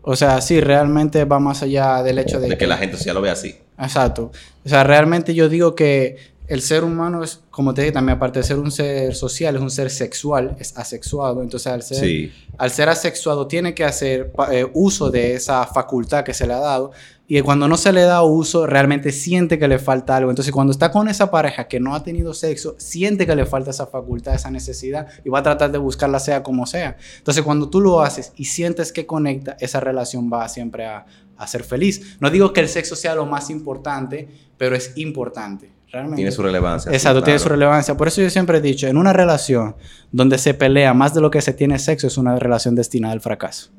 O 0.02 0.16
sea, 0.16 0.40
sí, 0.40 0.60
realmente 0.60 1.24
va 1.24 1.38
más 1.38 1.62
allá 1.62 2.02
del 2.02 2.18
hecho 2.18 2.40
de, 2.40 2.48
De 2.48 2.56
que 2.58 2.66
la 2.66 2.78
gente 2.78 2.96
social 2.96 3.14
lo 3.16 3.20
ve 3.22 3.30
así. 3.30 3.56
Exacto. 3.78 4.30
O 4.64 4.68
sea, 4.68 4.84
realmente 4.84 5.34
yo 5.34 5.48
digo 5.48 5.74
que 5.74 6.34
el 6.48 6.62
ser 6.62 6.84
humano 6.84 7.24
es, 7.24 7.40
como 7.50 7.74
te 7.74 7.82
dije 7.82 7.92
también, 7.92 8.16
aparte 8.16 8.38
de 8.38 8.44
ser 8.44 8.58
un 8.58 8.70
ser 8.70 9.14
social, 9.16 9.56
es 9.56 9.62
un 9.62 9.70
ser 9.70 9.90
sexual, 9.90 10.56
es 10.60 10.76
asexuado. 10.78 11.42
Entonces, 11.42 11.66
al 11.72 11.82
ser, 11.82 11.98
Sí. 11.98 12.32
al 12.56 12.70
ser 12.70 12.88
asexuado, 12.88 13.48
tiene 13.48 13.74
que 13.74 13.84
hacer 13.84 14.32
eh, 14.52 14.66
uso 14.72 15.10
de 15.10 15.34
esa 15.34 15.66
facultad 15.66 16.24
que 16.24 16.32
se 16.34 16.46
le 16.46 16.52
ha 16.52 16.60
dado. 16.60 16.92
Y 17.28 17.40
cuando 17.40 17.66
no 17.66 17.76
se 17.76 17.92
le 17.92 18.02
da 18.02 18.22
uso, 18.22 18.68
realmente 18.68 19.10
siente 19.10 19.58
que 19.58 19.66
le 19.66 19.80
falta 19.80 20.16
algo. 20.16 20.30
Entonces, 20.30 20.54
cuando 20.54 20.70
está 20.70 20.92
con 20.92 21.08
esa 21.08 21.28
pareja 21.32 21.66
que 21.66 21.80
no 21.80 21.96
ha 21.96 22.04
tenido 22.04 22.32
sexo, 22.32 22.76
siente 22.78 23.26
que 23.26 23.34
le 23.34 23.44
falta 23.44 23.70
esa 23.70 23.88
facultad, 23.88 24.36
esa 24.36 24.52
necesidad, 24.52 25.08
y 25.24 25.28
va 25.28 25.40
a 25.40 25.42
tratar 25.42 25.72
de 25.72 25.78
buscarla 25.78 26.20
sea 26.20 26.44
como 26.44 26.66
sea. 26.66 26.96
Entonces, 27.18 27.42
cuando 27.42 27.68
tú 27.68 27.80
lo 27.80 28.00
haces 28.00 28.32
y 28.36 28.44
sientes 28.44 28.92
que 28.92 29.06
conecta, 29.06 29.56
esa 29.58 29.80
relación 29.80 30.30
va 30.32 30.48
siempre 30.48 30.86
a, 30.86 31.04
a 31.38 31.46
ser 31.46 31.64
feliz. 31.64 32.16
No 32.20 32.30
digo 32.30 32.52
que 32.52 32.60
el 32.60 32.68
sexo 32.68 32.96
sea 32.96 33.14
lo 33.14 33.26
más 33.26 33.50
importante, 33.50 34.28
pero 34.56 34.74
es 34.76 34.92
importante. 34.96 35.70
Realmente. 35.92 36.16
Tiene 36.16 36.32
su 36.32 36.42
relevancia. 36.42 36.90
Exacto, 36.92 37.22
tiene 37.22 37.38
su 37.38 37.44
claro. 37.44 37.56
relevancia. 37.60 37.96
Por 37.96 38.08
eso 38.08 38.20
yo 38.20 38.28
siempre 38.28 38.58
he 38.58 38.60
dicho, 38.60 38.86
en 38.86 38.96
una 38.96 39.12
relación 39.12 39.76
donde 40.12 40.36
se 40.38 40.52
pelea 40.52 40.92
más 40.94 41.14
de 41.14 41.20
lo 41.20 41.30
que 41.30 41.40
se 41.40 41.52
tiene 41.52 41.78
sexo, 41.78 42.06
es 42.08 42.18
una 42.18 42.36
relación 42.38 42.74
destinada 42.74 43.12
al 43.14 43.20
fracaso. 43.20 43.70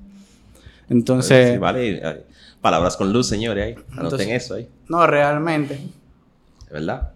Entonces, 0.89 1.51
Sí, 1.53 1.57
vale. 1.57 2.23
Palabras 2.61 2.97
con 2.97 3.11
luz, 3.13 3.27
señores. 3.27 3.65
Ahí. 3.65 3.73
Anoten 3.91 4.03
Entonces- 4.03 4.29
eso 4.43 4.53
ahí. 4.55 4.67
no, 4.87 5.05
realmente. 5.05 5.75
De 5.75 6.73
verdad. 6.73 7.11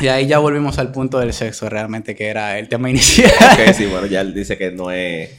Y 0.00 0.08
ahí 0.08 0.26
ya 0.26 0.38
volvimos 0.38 0.78
al 0.78 0.90
punto 0.90 1.18
del 1.18 1.32
sexo, 1.32 1.68
realmente, 1.68 2.14
que 2.16 2.26
era 2.26 2.58
el 2.58 2.68
tema 2.68 2.90
inicial. 2.90 3.30
Ok, 3.52 3.72
sí, 3.74 3.86
bueno, 3.86 4.06
ya 4.06 4.20
él 4.22 4.34
dice 4.34 4.58
que 4.58 4.70
no 4.72 4.90
es, 4.90 5.30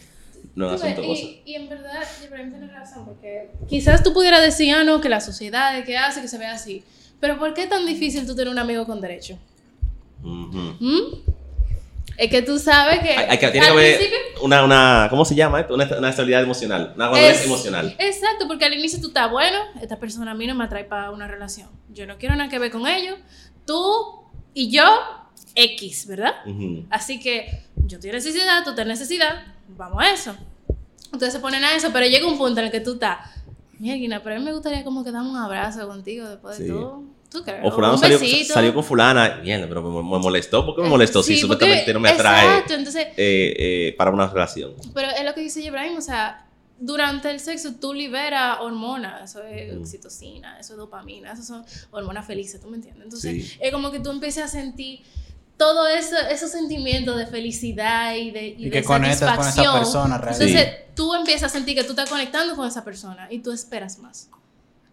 no 0.56 0.74
es 0.74 0.82
asunto 0.82 1.04
y, 1.04 1.42
y 1.46 1.56
en 1.56 1.68
verdad, 1.70 2.02
Ibrahim 2.24 2.50
tiene 2.52 2.68
razón, 2.68 3.06
porque 3.06 3.50
quizás 3.68 4.02
tú 4.04 4.14
pudieras 4.14 4.42
decir, 4.42 4.74
ah, 4.74 4.84
no, 4.84 5.02
que 5.02 5.10
la 5.10 5.22
sociedad, 5.22 5.84
que 5.84 5.98
hace 5.98 6.22
que 6.22 6.28
se 6.28 6.38
vea 6.38 6.54
así. 6.54 6.84
Pero 7.20 7.38
¿por 7.38 7.54
qué 7.54 7.64
es 7.64 7.70
tan 7.70 7.86
difícil 7.86 8.26
tú 8.26 8.36
tener 8.36 8.52
un 8.52 8.60
amigo 8.60 8.86
con 8.86 9.02
derecho? 9.02 9.38
Ujú. 10.24 10.76
¿Mm? 10.80 11.00
Es 12.18 12.30
que 12.30 12.42
tú 12.42 12.58
sabes 12.58 13.00
que. 13.00 13.10
Hay, 13.10 13.26
hay 13.32 13.38
que, 13.38 13.48
tiene 13.50 13.66
que 13.66 13.72
haber 13.72 14.00
una, 14.42 14.64
una, 14.64 15.08
¿cómo 15.10 15.26
se 15.26 15.36
llama 15.36 15.60
esto? 15.60 15.74
Una, 15.74 15.86
una 15.98 16.10
estabilidad 16.10 16.44
emocional, 16.44 16.94
una 16.96 17.10
madurez 17.10 17.40
Es- 17.42 17.46
emocional. 17.46 17.94
Exacto, 18.00 18.48
porque 18.48 18.64
al 18.66 18.74
inicio 18.74 19.02
tú 19.02 19.08
estás 19.08 19.30
bueno, 19.30 19.58
esta 19.82 19.98
persona 20.00 20.32
a 20.32 20.34
mí 20.34 20.48
no 20.48 20.56
me 20.56 20.64
atrae 20.64 20.86
para 20.86 21.12
una 21.12 21.28
relación. 21.28 21.68
Yo 21.94 22.06
no 22.08 22.18
quiero 22.18 22.36
nada 22.36 22.50
que 22.50 22.60
ver 22.60 22.72
con 22.72 22.88
ellos. 22.88 23.18
Tú 23.66 24.22
y 24.54 24.70
yo, 24.72 24.84
X, 25.56 26.08
¿verdad? 26.08 26.34
Ujú. 26.46 26.86
Así 26.90 27.20
que 27.20 27.64
yo 27.88 28.00
tengo 28.00 28.14
necesidad, 28.16 28.64
tú 28.64 28.74
tienes 28.76 29.00
necesidad, 29.00 29.44
vamos 29.70 30.02
a 30.04 30.12
eso. 30.12 30.36
Entonces 31.06 31.34
se 31.34 31.40
ponen 31.40 31.64
a 31.64 31.76
eso, 31.76 31.90
pero 31.94 32.06
llega 32.08 32.28
un 32.28 32.38
punto 32.38 32.60
en 32.60 32.66
el 32.68 32.72
que 32.72 32.80
tú 32.82 32.94
estás, 32.94 33.20
mira, 33.80 34.22
pero 34.24 34.36
a 34.36 34.40
mí 34.40 34.46
me 34.46 34.52
gustaría 34.54 34.84
como 34.84 35.04
que 35.04 35.12
darme 35.12 35.30
un 35.30 35.38
abrazo 35.38 35.88
contigo 35.88 36.28
después 36.28 36.58
de 36.58 36.66
Sí. 36.66 36.72
todo. 36.72 37.04
¿Tú 37.30 37.44
crees? 37.44 37.62
O 37.66 37.72
fulano 37.72 37.98
salió, 37.98 38.18
salió 38.46 38.74
con 38.74 38.84
fulana, 38.84 39.40
mierda, 39.44 39.68
pero 39.68 39.82
me, 39.82 40.02
me 40.02 40.20
molestó. 40.20 40.66
¿Por 40.66 40.76
qué 40.76 40.82
me 40.82 40.88
Eh, 40.88 40.92
molestó? 40.92 41.22
si 41.24 41.36
sí, 41.36 41.42
supuestamente 41.42 41.82
porque- 41.82 41.94
no 41.94 42.00
me 42.00 42.10
atrae 42.10 42.46
Exacto, 42.46 42.74
entonces, 42.76 43.08
eh, 43.18 43.54
eh, 43.58 43.96
para 43.98 44.12
una 44.12 44.28
relación. 44.28 44.74
pero 44.94 45.10
es 45.10 45.24
lo 45.26 45.34
que 45.34 45.42
dice 45.42 45.62
Ibrahim, 45.62 45.98
o 45.98 46.02
sea, 46.02 46.46
durante 46.80 47.30
el 47.32 47.40
sexo 47.40 47.74
tú 47.76 47.94
liberas 47.94 48.60
hormonas, 48.62 49.30
eso 49.32 49.44
es 49.44 49.74
Mm. 49.76 49.82
oxitocina, 49.82 50.60
eso 50.60 50.74
es 50.74 50.78
dopamina, 50.78 51.34
eso 51.34 51.44
son 51.44 51.66
hormonas 51.92 52.26
felices, 52.26 52.62
¿tú 52.62 52.70
me 52.70 52.78
entiendes? 52.78 53.04
Entonces, 53.06 53.46
Sí. 53.50 53.58
es 53.60 53.72
como 53.72 53.92
que 53.92 54.00
tú 54.00 54.12
empieces 54.12 54.44
a 54.44 54.48
sentir 54.48 55.02
todo 55.58 55.88
eso, 55.88 56.16
esos 56.30 56.52
sentimientos 56.52 57.18
de 57.18 57.28
felicidad 57.28 58.16
y 58.16 58.32
de, 58.32 58.48
y 58.48 58.56
Y 58.58 58.64
de 58.66 58.72
que 58.72 58.84
conectas 58.84 59.20
con 59.20 59.30
esa 59.30 59.36
satisfacción. 59.52 59.78
persona 59.80 60.18
realmente. 60.18 60.46
Entonces, 60.52 60.76
tú 60.96 61.14
empiezas 61.14 61.44
a 61.52 61.54
sentir 61.54 61.76
que 61.76 61.84
tú 61.84 61.92
estás 61.92 62.10
conectando 62.10 62.56
con 62.56 62.68
esa 62.68 62.84
persona 62.84 63.28
y 63.32 63.40
tú 63.40 63.52
esperas 63.52 64.00
más. 64.00 64.30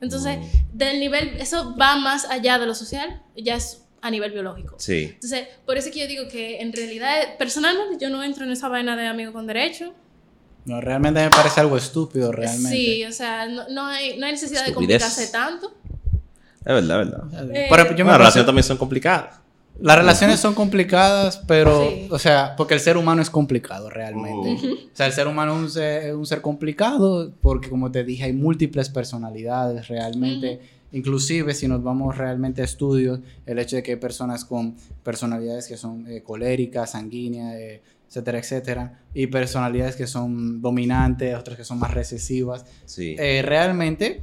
Entonces, 0.00 0.38
Mm. 0.38 0.76
del 0.78 1.00
nivel, 1.00 1.36
eso 1.40 1.76
va 1.76 1.96
más 1.96 2.24
allá 2.26 2.58
de 2.58 2.66
lo 2.66 2.74
social, 2.74 3.22
ya 3.36 3.56
es 3.56 3.82
a 4.00 4.10
nivel 4.10 4.32
biológico. 4.32 4.74
Sí. 4.78 5.10
Entonces, 5.14 5.46
por 5.64 5.76
eso 5.78 5.88
es 5.88 5.94
que 5.94 6.00
yo 6.00 6.06
digo 6.08 6.24
que 6.28 6.60
en 6.60 6.72
realidad, 6.72 7.36
personalmente, 7.38 7.98
yo 8.04 8.10
no 8.10 8.22
entro 8.24 8.44
en 8.44 8.50
esa 8.50 8.68
vaina 8.68 8.96
de 8.96 9.06
amigo 9.06 9.32
con 9.32 9.46
derecho. 9.46 9.94
No, 10.64 10.80
realmente 10.80 11.20
me 11.22 11.30
parece 11.30 11.60
algo 11.60 11.76
estúpido, 11.76 12.30
realmente. 12.32 12.70
Sí, 12.76 13.04
o 13.04 13.12
sea, 13.12 13.46
no, 13.46 13.68
no 13.68 13.86
hay, 13.86 14.16
no 14.18 14.26
hay 14.26 14.32
necesidad 14.32 14.62
de 14.64 14.70
Estupidez. 14.70 15.02
complicarse 15.02 15.32
tanto. 15.32 15.72
Es 16.64 16.66
verdad, 16.74 17.02
es 17.02 17.10
verdad. 17.10 17.50
Eh, 17.56 17.66
ejemplo, 17.70 17.96
yo 17.96 18.04
me 18.04 18.10
Las 18.10 18.18
paso- 18.18 18.18
relaciones 18.18 18.46
también 18.46 18.64
son 18.64 18.76
complicadas. 18.76 19.36
Las 19.82 19.98
relaciones 19.98 20.38
son 20.40 20.54
complicadas, 20.54 21.38
pero, 21.46 21.90
Sí. 21.90 22.08
o 22.10 22.18
sea, 22.18 22.54
porque 22.56 22.74
el 22.74 22.80
ser 22.80 22.96
humano 22.96 23.20
es 23.20 23.30
complicado 23.30 23.90
realmente. 23.90 24.56
O 24.92 24.96
sea, 24.96 25.06
el 25.06 25.12
ser 25.12 25.26
humano 25.26 25.54
es 25.56 25.60
un 25.62 25.70
ser, 25.70 26.14
un 26.14 26.24
ser 26.26 26.40
complicado 26.40 27.32
porque, 27.40 27.68
como 27.68 27.90
te 27.90 28.04
dije, 28.04 28.24
hay 28.24 28.32
múltiples 28.32 28.88
personalidades 28.88 29.88
realmente. 29.88 30.60
Inclusive, 30.92 31.54
si 31.54 31.68
nos 31.68 31.82
vamos 31.82 32.16
realmente 32.18 32.62
a 32.62 32.64
estudios, 32.64 33.20
el 33.46 33.58
hecho 33.58 33.76
de 33.76 33.82
que 33.82 33.92
hay 33.92 33.96
personas 33.96 34.44
con 34.44 34.76
personalidades 35.02 35.66
que 35.66 35.76
son 35.76 36.06
eh, 36.06 36.22
coléricas, 36.22 36.90
sanguíneas, 36.92 37.54
eh, 37.56 37.82
etcétera, 38.08 38.38
etcétera, 38.38 39.00
y 39.14 39.26
personalidades 39.28 39.96
que 39.96 40.06
son 40.06 40.60
dominantes, 40.60 41.34
otras 41.34 41.56
que 41.56 41.64
son 41.64 41.78
más 41.78 41.92
recesivas, 41.94 42.66
Sí. 42.84 43.16
eh, 43.18 43.40
realmente 43.42 44.20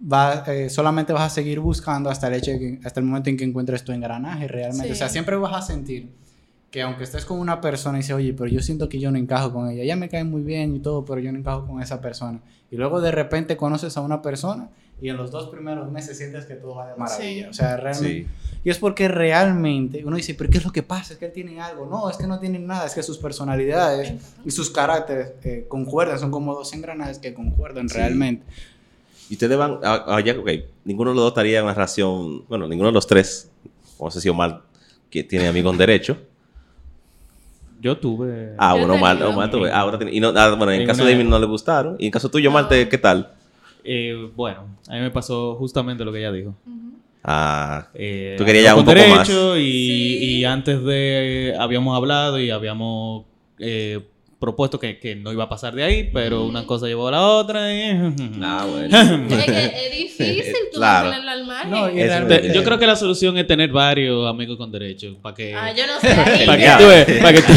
va, 0.00 0.44
eh, 0.46 0.70
solamente 0.70 1.12
vas 1.12 1.22
a 1.22 1.30
seguir 1.34 1.60
buscando 1.60 2.08
hasta 2.10 2.28
el 2.28 2.34
hecho 2.34 2.52
de 2.52 2.58
que- 2.58 2.80
hasta 2.84 3.00
el 3.00 3.06
momento 3.06 3.30
en 3.30 3.36
que 3.36 3.44
encuentres 3.44 3.82
tu 3.84 3.92
engranaje 3.92 4.46
realmente. 4.48 4.86
Sí. 4.88 4.92
O 4.92 4.96
sea, 4.96 5.08
siempre 5.08 5.36
vas 5.36 5.54
a 5.54 5.62
sentir 5.62 6.10
que 6.70 6.82
aunque 6.82 7.04
estés 7.04 7.24
con 7.24 7.38
una 7.40 7.60
persona 7.60 7.98
y 7.98 8.02
dices, 8.02 8.14
oye, 8.14 8.32
pero 8.34 8.48
yo 8.50 8.60
siento 8.60 8.88
que 8.88 9.00
yo 9.00 9.10
no 9.10 9.18
encajo 9.18 9.52
con 9.52 9.68
ella, 9.70 9.82
ella 9.82 9.96
me 9.96 10.08
cae 10.08 10.22
muy 10.24 10.42
bien 10.42 10.76
y 10.76 10.80
todo, 10.80 11.04
pero 11.04 11.20
yo 11.20 11.32
no 11.32 11.38
encajo 11.38 11.66
con 11.66 11.82
esa 11.82 12.00
persona. 12.00 12.40
Y 12.70 12.76
luego 12.76 13.00
de 13.00 13.10
repente 13.10 13.56
conoces 13.56 13.96
a 13.96 14.02
una 14.02 14.20
persona 14.20 14.68
y 15.00 15.08
en 15.08 15.16
los 15.16 15.30
dos 15.30 15.48
primeros 15.48 15.90
meses 15.90 16.18
sientes 16.18 16.44
que 16.44 16.54
todo 16.54 16.74
va 16.76 16.88
de 16.90 16.96
maravilla. 16.96 17.44
Sí. 17.44 17.48
O 17.48 17.52
sea, 17.54 17.76
realmente. 17.78 18.24
Sí. 18.24 18.58
Y 18.64 18.70
es 18.70 18.78
porque 18.78 19.08
realmente 19.08 20.04
uno 20.04 20.16
dice, 20.16 20.34
pero 20.34 20.50
¿qué 20.50 20.58
es 20.58 20.64
lo 20.64 20.72
que 20.72 20.82
pasa? 20.82 21.14
Es 21.14 21.18
que 21.18 21.26
él 21.26 21.32
tiene 21.32 21.60
algo. 21.60 21.86
No, 21.86 22.10
es 22.10 22.16
que 22.18 22.26
no 22.26 22.38
tienen 22.38 22.66
nada, 22.66 22.84
es 22.86 22.94
que 22.94 23.02
sus 23.02 23.16
personalidades 23.16 24.12
y 24.44 24.50
sus 24.50 24.70
caracteres 24.70 25.32
eh, 25.44 25.64
concuerdan, 25.68 26.18
son 26.18 26.30
como 26.30 26.54
dos 26.54 26.72
engranajes 26.74 27.18
que 27.18 27.32
concuerdan 27.32 27.88
Sí. 27.88 27.96
realmente. 27.96 28.44
Y 29.30 29.34
ustedes 29.34 29.56
van, 29.58 29.78
ah, 29.84 30.04
ah, 30.06 30.20
ya, 30.20 30.38
ok, 30.38 30.50
ninguno 30.84 31.10
de 31.10 31.16
los 31.16 31.24
dos 31.24 31.30
estaría 31.32 31.58
en 31.58 31.64
una 31.64 31.74
relación, 31.74 32.44
bueno, 32.48 32.66
ninguno 32.66 32.88
de 32.88 32.94
los 32.94 33.06
tres, 33.06 33.50
no 34.00 34.10
sé 34.10 34.20
si 34.20 34.28
Omar, 34.28 34.62
que 35.10 35.22
tiene 35.24 35.48
amigo 35.48 35.70
en 35.70 35.76
derecho. 35.78 36.16
Yo 37.80 37.96
tuve. 37.96 38.54
Ah, 38.58 38.74
bueno, 38.74 38.94
Omar, 38.94 39.18
tenía. 39.18 39.32
Omar 39.32 39.50
tuve, 39.50 39.70
ah, 39.70 39.80
ahora 39.80 39.98
tiene, 39.98 40.12
y 40.14 40.20
no, 40.20 40.28
ah, 40.34 40.54
bueno, 40.54 40.72
en 40.72 40.80
el 40.80 40.86
caso 40.86 41.04
de 41.04 41.12
David 41.12 41.24
no 41.28 41.38
le 41.38 41.46
gustaron, 41.46 41.96
y 41.98 42.06
en 42.06 42.10
caso 42.10 42.28
tuyo, 42.30 42.48
Omar, 42.50 42.68
te- 42.68 42.88
¿qué 42.88 42.98
tal? 42.98 43.32
Eh, 43.84 44.30
bueno, 44.34 44.66
a 44.88 44.94
mí 44.94 45.00
me 45.00 45.10
pasó 45.10 45.54
justamente 45.56 46.04
lo 46.04 46.12
que 46.12 46.18
ella 46.18 46.32
dijo. 46.32 46.54
Ah, 47.22 47.88
Eh, 47.94 48.34
Tú 48.38 48.44
querías 48.44 48.64
ya 48.64 48.74
un 48.76 48.84
poco 48.84 48.96
más. 48.96 49.28
derecho 49.28 49.56
Y, 49.56 49.62
Sí. 49.62 50.18
y 50.38 50.44
antes 50.44 50.82
de. 50.82 51.54
Habíamos 51.58 51.96
hablado 51.96 52.40
y 52.40 52.50
habíamos 52.50 53.24
eh, 53.58 54.00
propuesto 54.38 54.78
que, 54.78 54.98
que 55.00 55.16
no 55.16 55.32
iba 55.32 55.44
a 55.44 55.48
pasar 55.48 55.74
de 55.74 55.82
ahí, 55.82 56.10
pero 56.12 56.44
una 56.44 56.64
cosa 56.64 56.86
llevó 56.86 57.08
a 57.08 57.10
la 57.12 57.22
otra. 57.26 57.72
Y... 57.74 57.90
ah, 58.42 58.66
bueno. 58.70 59.26
Es 59.36 59.44
que 59.44 59.66
es 59.86 59.96
difícil 59.98 60.54
tú 60.72 60.78
Claro. 60.78 61.10
al 61.10 61.44
margen. 61.46 61.70
No, 61.70 61.88
y 61.90 61.98
Eso 62.00 62.08
realmente- 62.08 62.48
Te- 62.48 62.54
Yo 62.54 62.62
creo 62.64 62.78
que 62.78 62.86
la 62.86 62.96
solución 62.96 63.36
es 63.38 63.46
tener 63.46 63.70
varios 63.72 64.28
amigos 64.28 64.56
con 64.56 64.70
derecho. 64.70 65.16
Para 65.20 65.34
que. 65.34 65.54
Ah, 65.54 65.72
yo 65.72 65.84
no 65.86 65.98
sé. 66.00 66.14
Para 66.46 66.58
que 66.58 66.70
tú 66.78 67.20
para 67.22 67.32
que 67.32 67.42
tú- 67.42 67.52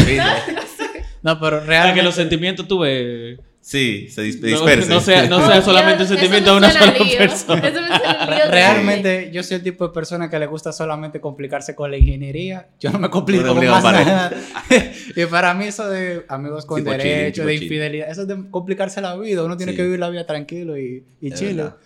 No, 1.22 1.38
pero 1.38 1.56
para 1.58 1.66
realmente... 1.66 2.00
que 2.00 2.04
los 2.04 2.14
sentimientos 2.14 2.66
tú 2.66 2.80
ves, 2.80 3.38
Sí, 3.64 4.08
se 4.10 4.22
dis- 4.24 4.40
no, 4.40 4.94
no 4.94 5.00
sea, 5.00 5.26
no 5.28 5.46
sea 5.46 5.62
solamente 5.62 6.02
un 6.02 6.08
sentimiento 6.08 6.50
de 6.50 6.56
una 6.58 6.70
sola 6.72 6.92
lío. 6.98 7.16
persona. 7.16 7.68
Eso 7.68 7.80
me 7.80 7.86
suena 7.86 8.26
lío 8.26 8.44
de- 8.46 8.50
Realmente 8.50 9.30
yo 9.32 9.42
soy 9.44 9.58
el 9.58 9.62
tipo 9.62 9.86
de 9.86 9.94
persona 9.94 10.28
que 10.28 10.36
le 10.40 10.46
gusta 10.46 10.72
solamente 10.72 11.20
complicarse 11.20 11.76
con 11.76 11.92
la 11.92 11.96
ingeniería. 11.96 12.66
Yo 12.80 12.90
no 12.90 12.98
me 12.98 13.08
complico 13.08 13.44
No 13.44 13.54
con 13.54 13.64
más 13.66 13.84
nada. 13.84 14.32
y 15.16 15.26
para 15.26 15.54
mí 15.54 15.66
eso 15.66 15.88
de 15.88 16.24
amigos 16.28 16.66
con 16.66 16.80
Tipo 16.80 16.90
chilling, 16.96 17.06
derecho, 17.16 17.42
tipo 17.42 17.46
de 17.46 17.54
infidelidad, 17.54 18.10
eso 18.10 18.22
es 18.22 18.28
de 18.28 18.50
complicarse 18.50 19.00
la 19.00 19.16
vida. 19.16 19.44
Uno 19.44 19.56
tiene 19.56 19.72
Sí. 19.72 19.76
que 19.76 19.84
vivir 19.84 20.00
la 20.00 20.10
vida 20.10 20.26
tranquilo 20.26 20.76
y, 20.76 21.04
y 21.20 21.30
verdad. 21.30 21.76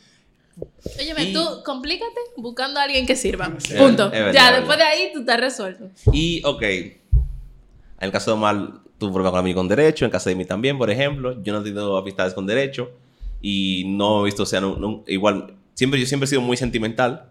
Óyeme, 0.99 1.25
Y- 1.25 1.33
tú 1.35 1.63
complícate 1.63 2.19
buscando 2.39 2.81
a 2.81 2.85
alguien 2.85 3.05
que 3.07 3.17
sirva. 3.17 3.53
Punto. 3.77 4.09
verdad, 4.11 4.33
ya, 4.33 4.53
después 4.57 4.79
de 4.79 4.85
ahí 4.85 5.11
tú 5.13 5.21
estás 5.21 5.39
resuelto. 5.39 5.91
Y, 6.11 6.41
ok, 6.43 6.63
en 6.63 6.95
el 8.01 8.11
caso 8.13 8.31
de 8.31 8.35
Omar, 8.37 8.69
tuvo 8.99 9.13
problemas 9.13 9.33
con 9.33 9.41
amigo 9.41 9.59
con 9.59 9.69
derecho, 9.69 10.05
en 10.05 10.11
caso 10.11 10.29
de 10.31 10.37
mí 10.37 10.45
también, 10.45 10.79
por 10.79 10.91
ejemplo, 10.91 11.43
yo 11.43 11.53
no 11.53 11.61
he 11.61 11.63
tenido 11.63 11.97
amistades 11.97 12.33
con 12.35 12.47
derecho 12.47 12.91
y 13.43 13.85
no 13.89 14.23
he 14.23 14.25
visto, 14.27 14.43
o 14.45 14.47
sea, 14.47 14.61
no- 14.61 14.77
no- 14.77 15.05
igual, 15.07 15.55
siempre, 15.75 16.01
yo 16.01 16.07
siempre 16.07 16.25
he 16.25 16.29
sido 16.29 16.41
muy 16.41 16.57
sentimental, 16.57 17.31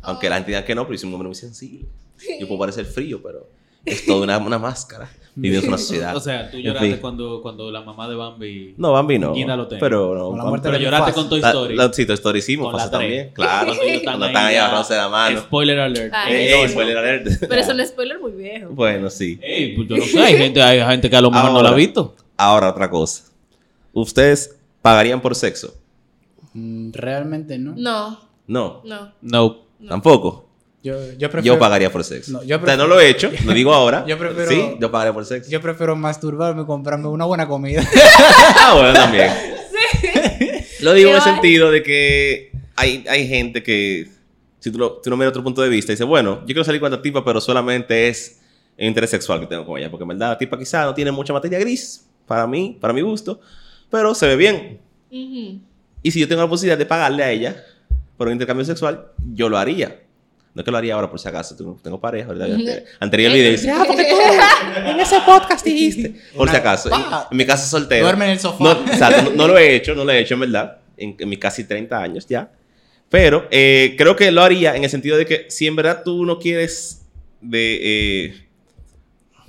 aunque 0.00 0.28
la 0.28 0.36
gente 0.36 0.50
diga 0.52 0.64
que 0.64 0.74
no, 0.74 0.82
pero 0.82 0.94
yo 0.94 0.98
soy 1.00 1.08
un 1.08 1.14
hombre 1.14 1.28
muy 1.28 1.34
sensible. 1.36 1.86
Yo 2.40 2.46
puedo 2.46 2.60
parecer 2.60 2.84
frío, 2.84 3.20
pero 3.22 3.48
es 3.84 4.06
toda 4.06 4.22
una, 4.22 4.38
una 4.38 4.58
máscara. 4.58 5.10
Vivimos 5.34 5.64
en 5.64 5.68
una 5.70 5.78
sociedad. 5.78 6.14
O 6.14 6.20
sea, 6.20 6.50
tú 6.50 6.58
En 6.58 6.62
lloraste 6.64 6.90
fin. 6.90 6.98
cuando, 7.00 7.40
cuando 7.40 7.70
la 7.70 7.80
mamá 7.80 8.06
de 8.06 8.14
Bambi. 8.14 8.74
No, 8.76 8.92
Bambi 8.92 9.18
no. 9.18 9.32
Guinda 9.32 9.56
lo 9.56 9.66
tengo. 9.66 9.80
Pero 9.80 10.14
no. 10.14 10.28
Con 10.28 10.36
la 10.36 10.44
Bambi- 10.44 10.48
muerte 10.50 10.68
Pero 10.70 10.82
lloraste 10.84 11.12
con 11.14 11.28
Toy 11.30 11.40
La- 11.40 11.48
Story. 11.48 11.74
la- 11.74 11.92
sí, 11.92 12.04
Toy 12.04 12.14
Story 12.14 12.38
hicimos, 12.40 12.70
Con 12.70 12.76
la 12.78 12.90
también. 12.90 13.30
Claro. 13.32 13.72
Cuando 14.04 14.26
están 14.26 14.44
ahí 14.46 14.56
agarrándose 14.56 14.94
la 14.94 15.08
mano. 15.08 15.40
Spoiler 15.40 15.80
alert. 15.80 16.12
Ay, 16.14 16.34
Ey, 16.34 16.50
no, 16.50 16.56
ey, 16.56 16.62
no. 16.64 16.68
spoiler 16.68 16.98
alert. 16.98 17.28
Pero 17.48 17.54
es 17.62 17.68
un 17.68 17.86
spoiler 17.86 18.20
muy 18.20 18.32
viejo. 18.32 18.68
Bueno, 18.72 19.08
sí. 19.08 19.38
Ey, 19.42 19.74
pues 19.74 19.88
yo 19.88 19.96
no 19.96 20.04
sé, 20.04 20.20
hay 20.20 20.36
gente, 20.36 20.60
hay 20.62 20.80
gente 20.82 21.08
que 21.08 21.16
a 21.16 21.20
lo 21.22 21.30
mejor 21.30 21.50
no 21.50 21.62
la 21.62 21.68
ha 21.68 21.72
Ahora. 21.72 21.76
visto. 21.76 22.14
Ahora, 22.36 22.68
otra 22.68 22.90
cosa. 22.90 23.24
¿Ustedes 23.94 24.58
pagarían 24.82 25.22
por 25.22 25.34
sexo? 25.34 25.72
Mm, 26.52 26.90
Realmente 26.92 27.56
no. 27.58 27.72
No, 27.76 28.20
No. 28.46 28.82
no. 28.84 29.12
No. 29.22 29.56
Tampoco. 29.88 30.46
Yo, 30.82 30.94
yo 31.16 31.30
prefiero, 31.30 31.54
Yo 31.54 31.58
pagaría 31.60 31.90
por 31.92 32.02
sexo. 32.02 32.32
No, 32.32 32.42
yo 32.42 32.56
o 32.56 32.60
sea, 32.64 32.74
pref- 32.74 32.78
no 32.78 32.86
lo 32.88 32.98
he 33.00 33.08
hecho, 33.08 33.30
lo 33.44 33.52
digo 33.52 33.72
ahora. 33.72 34.04
Yo 34.08 34.18
prefiero- 34.18 34.50
Sí, 34.50 34.76
yo 34.80 34.90
pagaría 34.90 35.12
por 35.12 35.24
sexo. 35.24 35.48
yo 35.50 35.60
prefiero 35.60 35.94
masturbarme 35.94 36.62
y 36.62 36.66
comprarme 36.66 37.06
una 37.08 37.24
buena 37.24 37.46
comida. 37.46 37.88
Ah, 38.58 38.74
bueno, 38.74 38.92
también. 38.92 39.30
Lo 40.80 40.92
digo 40.94 41.10
en 41.10 41.16
el 41.16 41.22
sentido 41.22 41.70
de 41.70 41.82
que 41.82 42.52
hay, 42.76 43.04
hay 43.08 43.28
gente 43.28 43.62
que, 43.62 44.08
si 44.58 44.70
tú, 44.72 44.78
lo, 44.78 44.92
tú 44.94 45.10
lo 45.10 45.16
miras 45.16 45.30
otro 45.30 45.44
punto 45.44 45.62
de 45.62 45.68
vista, 45.68 45.92
dice, 45.92 46.04
bueno, 46.04 46.40
yo 46.40 46.46
quiero 46.46 46.64
salir 46.64 46.80
con 46.80 46.92
esta 46.92 47.00
tipa, 47.02 47.24
pero 47.24 47.40
solamente 47.40 48.08
es 48.08 48.40
el 48.76 48.88
interés 48.88 49.10
sexual 49.10 49.38
que 49.40 49.46
tengo 49.46 49.64
con 49.64 49.78
ella. 49.78 49.90
Porque 49.90 50.02
en 50.02 50.08
verdad 50.08 50.30
la 50.30 50.38
tipa 50.38 50.58
quizá 50.58 50.84
no 50.84 50.94
tiene 50.94 51.12
mucha 51.12 51.32
materia 51.32 51.58
gris, 51.60 52.06
para 52.26 52.46
mí, 52.46 52.76
para 52.80 52.92
mi 52.92 53.00
gusto, 53.02 53.40
pero 53.90 54.14
se 54.14 54.26
ve 54.26 54.36
bien. 54.36 54.80
Y 55.10 56.10
si 56.10 56.18
yo 56.18 56.26
tengo 56.26 56.42
la 56.42 56.48
posibilidad 56.48 56.78
de 56.78 56.86
pagarle 56.86 57.22
a 57.22 57.30
ella 57.30 57.56
por 58.16 58.26
un 58.26 58.32
intercambio 58.32 58.64
sexual, 58.64 59.06
yo 59.34 59.48
lo 59.48 59.58
haría. 59.58 60.00
No 60.54 60.60
es 60.60 60.64
que 60.64 60.70
lo 60.70 60.76
haría 60.76 60.94
ahora 60.94 61.08
por 61.10 61.18
si 61.18 61.26
acaso, 61.28 61.56
tengo, 61.56 61.78
tengo 61.82 61.98
pareja, 62.00 62.28
¿verdad? 62.28 62.52
Antes- 62.52 62.84
Anterior 63.00 63.30
el 63.32 63.38
video 63.38 63.52
dice, 63.52 63.70
ah, 63.70 63.84
porque 63.86 64.04
tú 64.04 64.16
en 64.90 65.00
ese 65.00 65.16
podcast 65.24 65.64
dijiste. 65.64 66.14
Por 66.36 66.50
si 66.50 66.56
acaso. 66.56 66.90
En, 66.94 67.00
en 67.30 67.36
mi 67.38 67.46
caso 67.46 67.66
soltero. 67.66 68.04
Duerme 68.04 68.26
en 68.26 68.30
el 68.32 68.38
sofá. 68.40 68.62
No, 68.62 68.72
exacto, 68.86 69.22
no, 69.22 69.30
no 69.30 69.48
lo 69.48 69.56
he 69.58 69.74
hecho, 69.76 69.94
no 69.94 70.04
lo 70.04 70.12
he 70.12 70.18
hecho 70.20 70.34
en 70.34 70.40
verdad, 70.40 70.78
en, 70.98 71.16
en 71.18 71.28
mis 71.28 71.38
casi 71.38 71.64
30 71.64 71.98
años 72.02 72.26
ya. 72.26 72.50
Pero 73.08 73.46
eh, 73.50 73.94
creo 73.96 74.14
que 74.14 74.30
lo 74.30 74.42
haría 74.42 74.76
en 74.76 74.84
el 74.84 74.90
sentido 74.90 75.16
de 75.16 75.24
que 75.26 75.46
si 75.50 75.66
en 75.66 75.76
verdad 75.76 76.02
tú 76.04 76.24
no 76.26 76.38
quieres 76.38 77.02
de... 77.40 77.78
eh, 78.26 78.46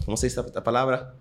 ¿Cómo 0.05 0.15
se 0.17 0.27
dice 0.27 0.39
esta, 0.39 0.47
esta 0.47 0.63
palabra? 0.63 1.13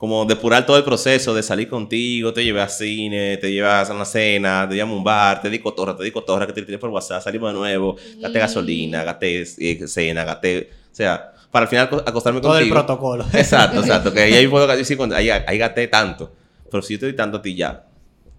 Como 0.00 0.24
depurar 0.24 0.64
todo 0.64 0.78
el 0.78 0.82
proceso 0.84 1.34
de 1.34 1.42
salir 1.42 1.68
contigo, 1.68 2.32
te 2.32 2.42
llevé 2.42 2.62
a 2.62 2.68
cine, 2.70 3.36
te 3.36 3.52
llevas 3.52 3.90
a 3.90 3.94
una 3.94 4.06
cena, 4.06 4.66
te 4.66 4.74
llamo 4.74 4.94
a 4.94 4.96
un 4.96 5.04
bar, 5.04 5.42
te 5.42 5.50
di 5.50 5.58
cotorra, 5.58 5.94
te 5.94 6.02
di 6.04 6.10
cotorra, 6.10 6.46
que 6.46 6.54
te 6.54 6.62
tiré 6.62 6.78
por 6.78 6.88
WhatsApp, 6.88 7.22
salimos 7.22 7.52
de 7.52 7.58
nuevo, 7.58 7.96
gasté 8.18 8.38
Mm. 8.38 8.40
gasolina, 8.40 9.04
gasté 9.04 9.42
eh, 9.58 9.86
cena, 9.86 10.24
gasté... 10.24 10.70
O 10.90 10.94
sea, 10.94 11.32
para 11.50 11.64
al 11.64 11.68
final 11.68 11.86
aco- 11.90 12.02
acostarme 12.06 12.40
Todo 12.40 12.54
el 12.56 12.60
contigo. 12.70 12.76
protocolo. 12.76 13.26
Exacto, 13.34 13.80
exacto. 13.84 14.10
Que 14.14 14.20
ahí 14.22 14.48
puedo 14.48 14.66
decir, 14.68 14.96
cuando- 14.96 15.16
ahí, 15.16 15.28
ahí 15.28 15.58
gasté 15.58 15.86
tanto. 15.88 16.32
Pero 16.70 16.82
si 16.82 16.94
yo 16.94 17.00
te 17.00 17.06
doy 17.06 17.14
tanto 17.16 17.36
a 17.36 17.42
ti 17.42 17.54
ya, 17.54 17.84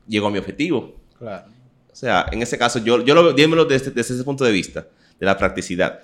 llego 0.08 0.26
a 0.28 0.32
mi 0.32 0.40
objetivo. 0.40 0.96
Claro. 1.20 1.46
O 1.92 1.96
sea, 1.96 2.26
en 2.32 2.42
ese 2.42 2.58
caso, 2.58 2.80
yo, 2.80 3.04
yo 3.06 3.14
lo 3.14 3.24
veo, 3.24 3.34
dímelo 3.34 3.66
desde, 3.66 3.92
desde 3.92 4.16
ese 4.16 4.24
punto 4.24 4.44
de 4.44 4.52
vista, 4.52 4.88
de 5.20 5.26
la 5.28 5.38
practicidad. 5.38 6.00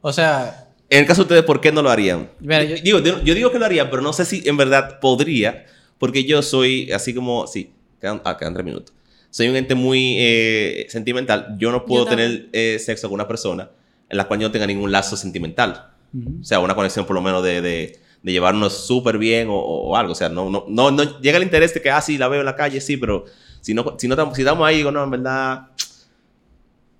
O 0.00 0.12
sea, 0.12 0.71
En 0.92 0.98
el 0.98 1.06
caso 1.06 1.22
de 1.22 1.24
ustedes, 1.24 1.44
¿por 1.44 1.58
qué 1.62 1.72
no 1.72 1.80
lo 1.80 1.90
harían? 1.90 2.28
Mira, 2.40 2.64
yo, 2.64 2.76
digo, 2.76 2.98
yo, 2.98 3.22
yo 3.22 3.34
digo 3.34 3.50
que 3.50 3.58
lo 3.58 3.64
harían, 3.64 3.88
pero 3.88 4.02
no 4.02 4.12
sé 4.12 4.26
si 4.26 4.46
en 4.46 4.58
verdad 4.58 5.00
podría, 5.00 5.64
porque 5.96 6.24
yo 6.24 6.42
soy 6.42 6.92
así 6.92 7.14
como, 7.14 7.46
sí, 7.46 7.72
quedan, 7.98 8.20
ah, 8.26 8.36
quedan 8.36 8.52
tres 8.52 8.66
minutos. 8.66 8.92
Soy 9.30 9.48
un 9.48 9.56
ente 9.56 9.74
muy 9.74 10.16
eh, 10.18 10.86
sentimental. 10.90 11.56
Yo 11.58 11.72
no 11.72 11.86
puedo 11.86 12.04
Yo 12.04 12.10
tener 12.10 12.48
eh, 12.52 12.78
sexo 12.78 13.08
con 13.08 13.14
una 13.14 13.26
persona 13.26 13.70
en 14.10 14.18
la 14.18 14.24
cual 14.28 14.40
yo 14.40 14.48
no 14.48 14.52
tenga 14.52 14.66
ningún 14.66 14.92
lazo 14.92 15.16
sentimental. 15.16 15.92
ujú. 16.12 16.40
O 16.42 16.44
sea, 16.44 16.58
una 16.58 16.74
conexión 16.74 17.06
por 17.06 17.14
lo 17.14 17.22
menos 17.22 17.42
de, 17.42 17.62
de, 17.62 17.98
de 18.22 18.32
llevarnos 18.32 18.86
súper 18.86 19.16
bien 19.16 19.48
o, 19.48 19.54
o 19.54 19.96
algo. 19.96 20.12
O 20.12 20.14
sea, 20.14 20.28
no, 20.28 20.50
no, 20.50 20.66
no, 20.68 20.90
no 20.90 21.20
llega 21.20 21.38
el 21.38 21.44
interés 21.44 21.72
de 21.72 21.80
que, 21.80 21.90
ah, 21.90 22.02
sí, 22.02 22.18
la 22.18 22.28
veo 22.28 22.40
en 22.40 22.46
la 22.46 22.54
calle, 22.54 22.82
sí, 22.82 22.98
pero 22.98 23.24
si 23.62 23.72
no, 23.72 23.96
si 23.98 24.08
no 24.08 24.34
si 24.34 24.42
estamos 24.42 24.68
ahí, 24.68 24.76
digo, 24.76 24.90
no, 24.90 25.02
en 25.04 25.10
verdad, 25.10 25.68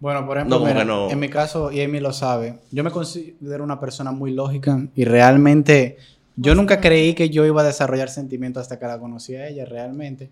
Bueno, 0.03 0.27
por 0.27 0.37
ejemplo, 0.37 0.57
No, 0.57 0.63
como 0.63 0.73
mira, 0.73 0.81
que 0.85 0.89
no. 0.89 1.11
en 1.13 1.21
mi 1.21 1.29
caso, 1.29 1.71
y 1.71 1.81
Amy 1.81 2.01
lo 2.01 2.13
sabe, 2.13 2.59
yo 2.73 2.83
me 2.83 2.91
considero 2.91 3.63
una 3.63 3.79
persona 3.79 4.11
muy 4.11 4.33
lógica 4.33 4.77
y 4.97 5.05
realmente 5.05 5.97
yo 6.35 6.57
nunca 6.57 6.81
creí 6.81 7.15
que 7.15 7.31
yo 7.31 7.47
iba 7.47 7.63
a 7.63 7.65
desarrollar 7.65 8.09
sentimientos 8.09 8.63
hasta 8.63 8.81
que 8.81 8.87
la 8.87 8.99
conocí 8.99 9.37
a 9.37 9.47
ella, 9.47 9.65
realmente. 9.65 10.29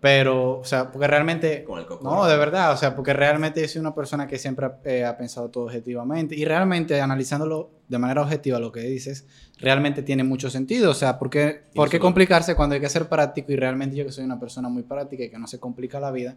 Pero, 0.00 0.60
o 0.60 0.64
sea, 0.64 0.90
porque 0.90 1.06
realmente... 1.06 1.62
Con 1.62 1.78
el. 1.78 1.86
No, 2.02 2.24
de 2.26 2.36
verdad, 2.38 2.72
o 2.72 2.76
sea, 2.76 2.96
porque 2.96 3.12
realmente 3.12 3.66
soy 3.68 3.80
una 3.80 3.94
persona 3.94 4.26
que 4.26 4.38
siempre 4.38 4.64
ha, 4.66 4.78
eh, 4.84 5.04
ha 5.04 5.16
pensado 5.18 5.50
todo 5.50 5.64
objetivamente. 5.64 6.34
Y 6.34 6.46
realmente 6.46 6.98
analizándolo 7.00 7.70
de 7.86 7.98
manera 7.98 8.22
objetiva 8.22 8.58
lo 8.58 8.72
que 8.72 8.80
dices, 8.80 9.26
realmente 9.58 10.02
tiene 10.02 10.24
mucho 10.24 10.48
sentido, 10.48 10.92
o 10.92 10.94
sea, 10.94 11.18
¿por 11.18 11.28
qué, 11.28 11.64
¿por 11.74 11.88
qué 11.90 11.96
solo- 11.98 12.04
complicarse 12.04 12.54
cuando 12.54 12.76
hay 12.76 12.80
que 12.80 12.88
ser 12.88 13.08
práctico 13.08 13.52
y 13.52 13.56
realmente 13.56 13.96
yo 13.96 14.06
que 14.06 14.12
soy 14.12 14.24
una 14.24 14.38
persona 14.40 14.68
muy 14.68 14.84
práctica 14.84 15.24
y 15.24 15.28
que 15.28 15.38
no 15.38 15.46
se 15.48 15.58
complica 15.58 15.98
la 16.00 16.10
vida? 16.12 16.36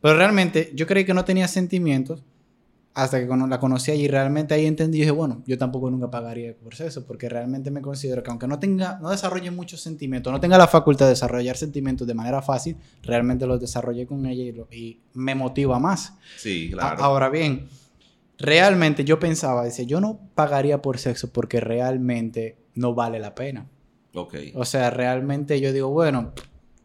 Pero 0.00 0.16
realmente 0.16 0.70
yo 0.74 0.86
creí 0.86 1.04
que 1.04 1.12
no 1.12 1.24
tenía 1.24 1.48
sentimientos 1.48 2.22
hasta 2.94 3.18
que 3.20 3.26
la 3.26 3.58
conocí 3.60 3.90
allí. 3.90 4.06
Realmente 4.08 4.54
ahí 4.54 4.66
entendí 4.66 4.98
y 4.98 5.00
dije, 5.00 5.10
bueno, 5.10 5.42
yo 5.46 5.58
tampoco 5.58 5.90
nunca 5.90 6.10
pagaría 6.10 6.54
por 6.56 6.74
eso, 6.74 7.04
porque 7.04 7.28
realmente 7.28 7.70
me 7.70 7.80
considero 7.82 8.22
que 8.22 8.30
aunque 8.30 8.46
no 8.46 8.58
tenga, 8.60 8.98
no 9.02 9.10
desarrolle 9.10 9.50
muchos 9.50 9.80
sentimientos, 9.80 10.32
no 10.32 10.40
tenga 10.40 10.56
la 10.58 10.68
facultad 10.68 11.06
de 11.06 11.10
desarrollar 11.10 11.56
sentimientos 11.56 12.06
de 12.06 12.14
manera 12.14 12.40
fácil, 12.40 12.76
realmente 13.02 13.46
los 13.46 13.60
desarrollé 13.60 14.06
con 14.06 14.24
ella 14.26 14.44
y, 14.44 14.52
lo- 14.52 14.68
y 14.70 15.00
me 15.14 15.34
motiva 15.34 15.78
más. 15.78 16.14
Sí, 16.36 16.70
A- 16.72 16.76
claro. 16.76 17.02
Ahora 17.02 17.28
bien, 17.30 17.66
realmente 18.38 19.04
yo 19.04 19.18
pensaba, 19.18 19.64
dice, 19.64 19.86
yo 19.86 20.00
no 20.00 20.20
pagaría 20.34 20.80
por 20.82 20.98
sexo 20.98 21.32
porque 21.32 21.60
realmente 21.60 22.56
no 22.74 22.94
vale 22.94 23.18
la 23.18 23.34
pena. 23.34 23.66
ok. 24.14 24.34
O 24.54 24.64
sea, 24.64 24.90
realmente 24.90 25.60
yo 25.60 25.72
digo, 25.72 25.88
bueno, 25.90 26.32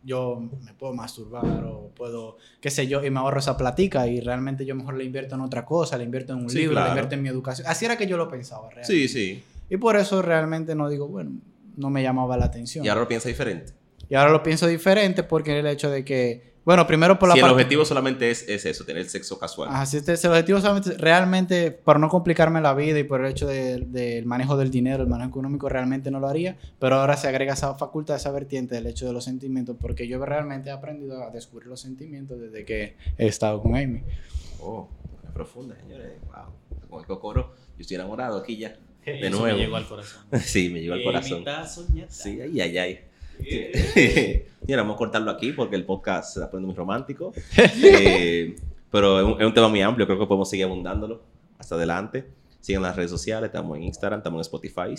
yo 0.03 0.39
me 0.63 0.73
puedo 0.73 0.93
masturbar 0.93 1.63
o 1.65 1.91
puedo, 1.95 2.37
qué 2.61 2.69
sé 2.69 2.87
yo, 2.87 3.03
y 3.03 3.09
me 3.09 3.19
ahorro 3.19 3.39
esa 3.39 3.57
platica 3.57 4.07
y 4.07 4.21
realmente 4.21 4.65
yo 4.65 4.75
mejor 4.75 4.95
le 4.95 5.03
invierto 5.03 5.35
en 5.35 5.41
otra 5.41 5.65
cosa, 5.65 5.97
le 5.97 6.03
invierto 6.05 6.33
en 6.33 6.39
un 6.43 6.49
Sí, 6.49 6.59
libro, 6.59 6.73
claro. 6.73 6.85
le 6.87 6.91
invierto 6.91 7.15
en 7.15 7.21
mi 7.21 7.29
educación. 7.29 7.67
Así 7.67 7.85
era 7.85 7.97
que 7.97 8.07
yo 8.07 8.15
lo 8.17 8.29
pensaba 8.29 8.69
realmente. 8.69 8.87
Sí, 8.93 9.07
sí. 9.07 9.43
Y 9.69 9.77
por 9.77 9.97
eso 9.97 10.21
realmente 10.21 10.73
no 10.75 10.89
digo, 10.89 11.07
bueno, 11.07 11.31
no 11.75 11.89
me 11.89 12.01
llamaba 12.01 12.37
la 12.37 12.45
atención. 12.45 12.83
Y 12.85 12.87
ahora 12.89 13.01
lo 13.01 13.07
piensa 13.07 13.29
diferente. 13.29 13.73
Y 14.09 14.15
ahora 14.15 14.31
lo 14.31 14.41
pienso 14.41 14.65
diferente 14.67 15.23
porque 15.23 15.59
el 15.59 15.67
hecho 15.67 15.89
de 15.91 16.03
que, 16.03 16.48
bueno, 16.65 16.85
primero 16.85 17.17
por 17.17 17.29
la 17.29 17.33
si 17.33 17.39
el 17.39 17.43
parte- 17.45 17.53
objetivo 17.55 17.85
solamente 17.85 18.29
es, 18.29 18.47
es 18.47 18.65
eso, 18.65 18.83
tener 18.85 19.09
sexo 19.09 19.39
casual. 19.39 19.69
Ajá, 19.69 19.85
si 19.85 19.97
este 19.97 20.13
es 20.13 20.23
el 20.25 20.31
objetivo 20.31 20.59
solamente, 20.61 20.97
realmente, 20.97 21.71
por 21.71 21.99
no 21.99 22.09
complicarme 22.09 22.61
la 22.61 22.73
vida 22.73 22.99
y 22.99 23.03
por 23.03 23.23
el 23.25 23.31
hecho 23.31 23.47
de- 23.47 23.79
del 23.87 24.25
manejo 24.25 24.55
del 24.57 24.69
dinero, 24.69 25.01
el 25.03 25.09
manejo 25.09 25.29
económico, 25.29 25.67
realmente 25.69 26.11
no 26.11 26.19
lo 26.19 26.27
haría. 26.27 26.57
Pero 26.79 26.95
ahora 26.97 27.17
se 27.17 27.27
agrega 27.27 27.53
esa 27.53 27.73
facultad, 27.75 28.17
esa 28.17 28.31
vertiente 28.31 28.75
del 28.75 28.87
hecho 28.87 29.07
de 29.07 29.13
los 29.13 29.23
sentimientos, 29.23 29.77
porque 29.79 30.07
yo 30.07 30.23
realmente 30.23 30.69
he 30.69 30.73
aprendido 30.73 31.23
a 31.23 31.31
descubrir 31.31 31.67
los 31.67 31.79
sentimientos 31.81 32.39
desde 32.39 32.65
que 32.65 32.95
he 33.17 33.27
estado 33.27 33.61
con 33.61 33.75
Amy. 33.75 34.01
Oh, 34.61 34.87
es 35.25 35.31
profunda, 35.31 35.75
señores. 35.75 36.11
Wow. 36.27 36.53
Con 36.89 36.99
el 37.01 37.05
cocoro, 37.07 37.53
yo 37.77 37.81
estoy 37.81 37.95
enamorado 37.95 38.37
aquí 38.37 38.57
ya. 38.57 38.75
De 39.05 39.27
Eso 39.27 39.39
nuevo. 39.39 39.57
me 39.57 39.63
llegó 39.63 39.75
al 39.77 39.87
corazón. 39.87 40.21
sí, 40.43 40.69
me 40.69 40.81
llegó 40.81 40.93
al 40.93 41.03
corazón. 41.03 41.43
Soñar. 41.67 42.07
Sí, 42.11 42.39
ay, 42.41 42.61
ay, 42.61 42.77
ay. 42.77 42.99
Mira, 44.67 44.81
vamos 44.81 44.95
a 44.95 44.97
cortarlo 44.97 45.31
aquí 45.31 45.51
porque 45.51 45.75
el 45.75 45.85
podcast 45.85 46.33
se 46.33 46.39
está 46.39 46.51
poniendo 46.51 46.67
muy 46.67 46.75
romántico. 46.77 47.33
Eh, 47.83 48.55
pero 48.91 49.19
es 49.19 49.25
un, 49.35 49.41
es 49.41 49.47
un 49.47 49.53
tema 49.53 49.67
muy 49.67 49.81
amplio, 49.81 50.07
creo 50.07 50.17
que 50.19 50.25
podemos 50.25 50.49
seguir 50.49 50.65
abundándolo 50.65 51.21
hasta 51.59 51.75
adelante. 51.75 52.25
Sigan 52.59 52.81
las 52.81 52.95
redes 52.95 53.11
sociales, 53.11 53.47
estamos 53.49 53.77
en 53.77 53.83
Instagram, 53.83 54.19
estamos 54.19 54.37
en 54.39 54.41
Spotify, 54.41 54.95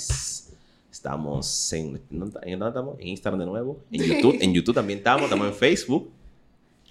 estamos 0.90 1.72
en, 1.72 2.00
¿dónde 2.10 2.38
¿en 2.42 2.58
dónde 2.58 2.68
estamos? 2.70 2.98
En 3.00 3.08
Instagram 3.08 3.40
de 3.40 3.46
nuevo, 3.46 3.80
en 3.92 4.02
YouTube, 4.04 4.38
en 4.40 4.54
YouTube 4.54 4.74
también 4.74 4.98
estamos, 5.00 5.24
estamos 5.24 5.46
en 5.48 5.54
Facebook. 5.54 6.10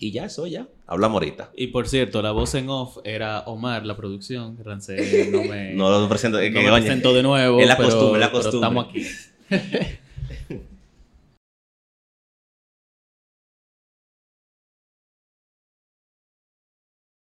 Y 0.01 0.11
ya, 0.11 0.25
eso 0.25 0.47
ya. 0.47 0.65
Hablamos 0.87 1.15
ahorita. 1.15 1.51
Y 1.57 1.67
por 1.67 1.85
cierto, 1.87 2.21
la 2.21 2.31
voz 2.31 2.55
en 2.55 2.69
off 2.69 2.99
era 3.03 3.41
Omar, 3.41 3.85
la 3.85 3.97
producción. 3.97 4.57
Rancé 4.63 5.29
no 5.29 5.43
me, 5.43 5.73
No 5.73 5.89
lo 5.89 6.07
presento. 6.07 6.39
es 6.39 6.53
no 6.53 6.61
me 6.61 6.71
presento 6.71 7.13
de 7.13 7.21
nuevo. 7.23 7.59
es 7.59 7.67
la 7.67 7.75
pero- 7.75 7.89
costumbre, 7.89 8.19
la 8.21 8.31
pero 8.31 8.43
costumbre. 8.43 8.67
estamos 8.69 8.87
aquí. 8.89 9.98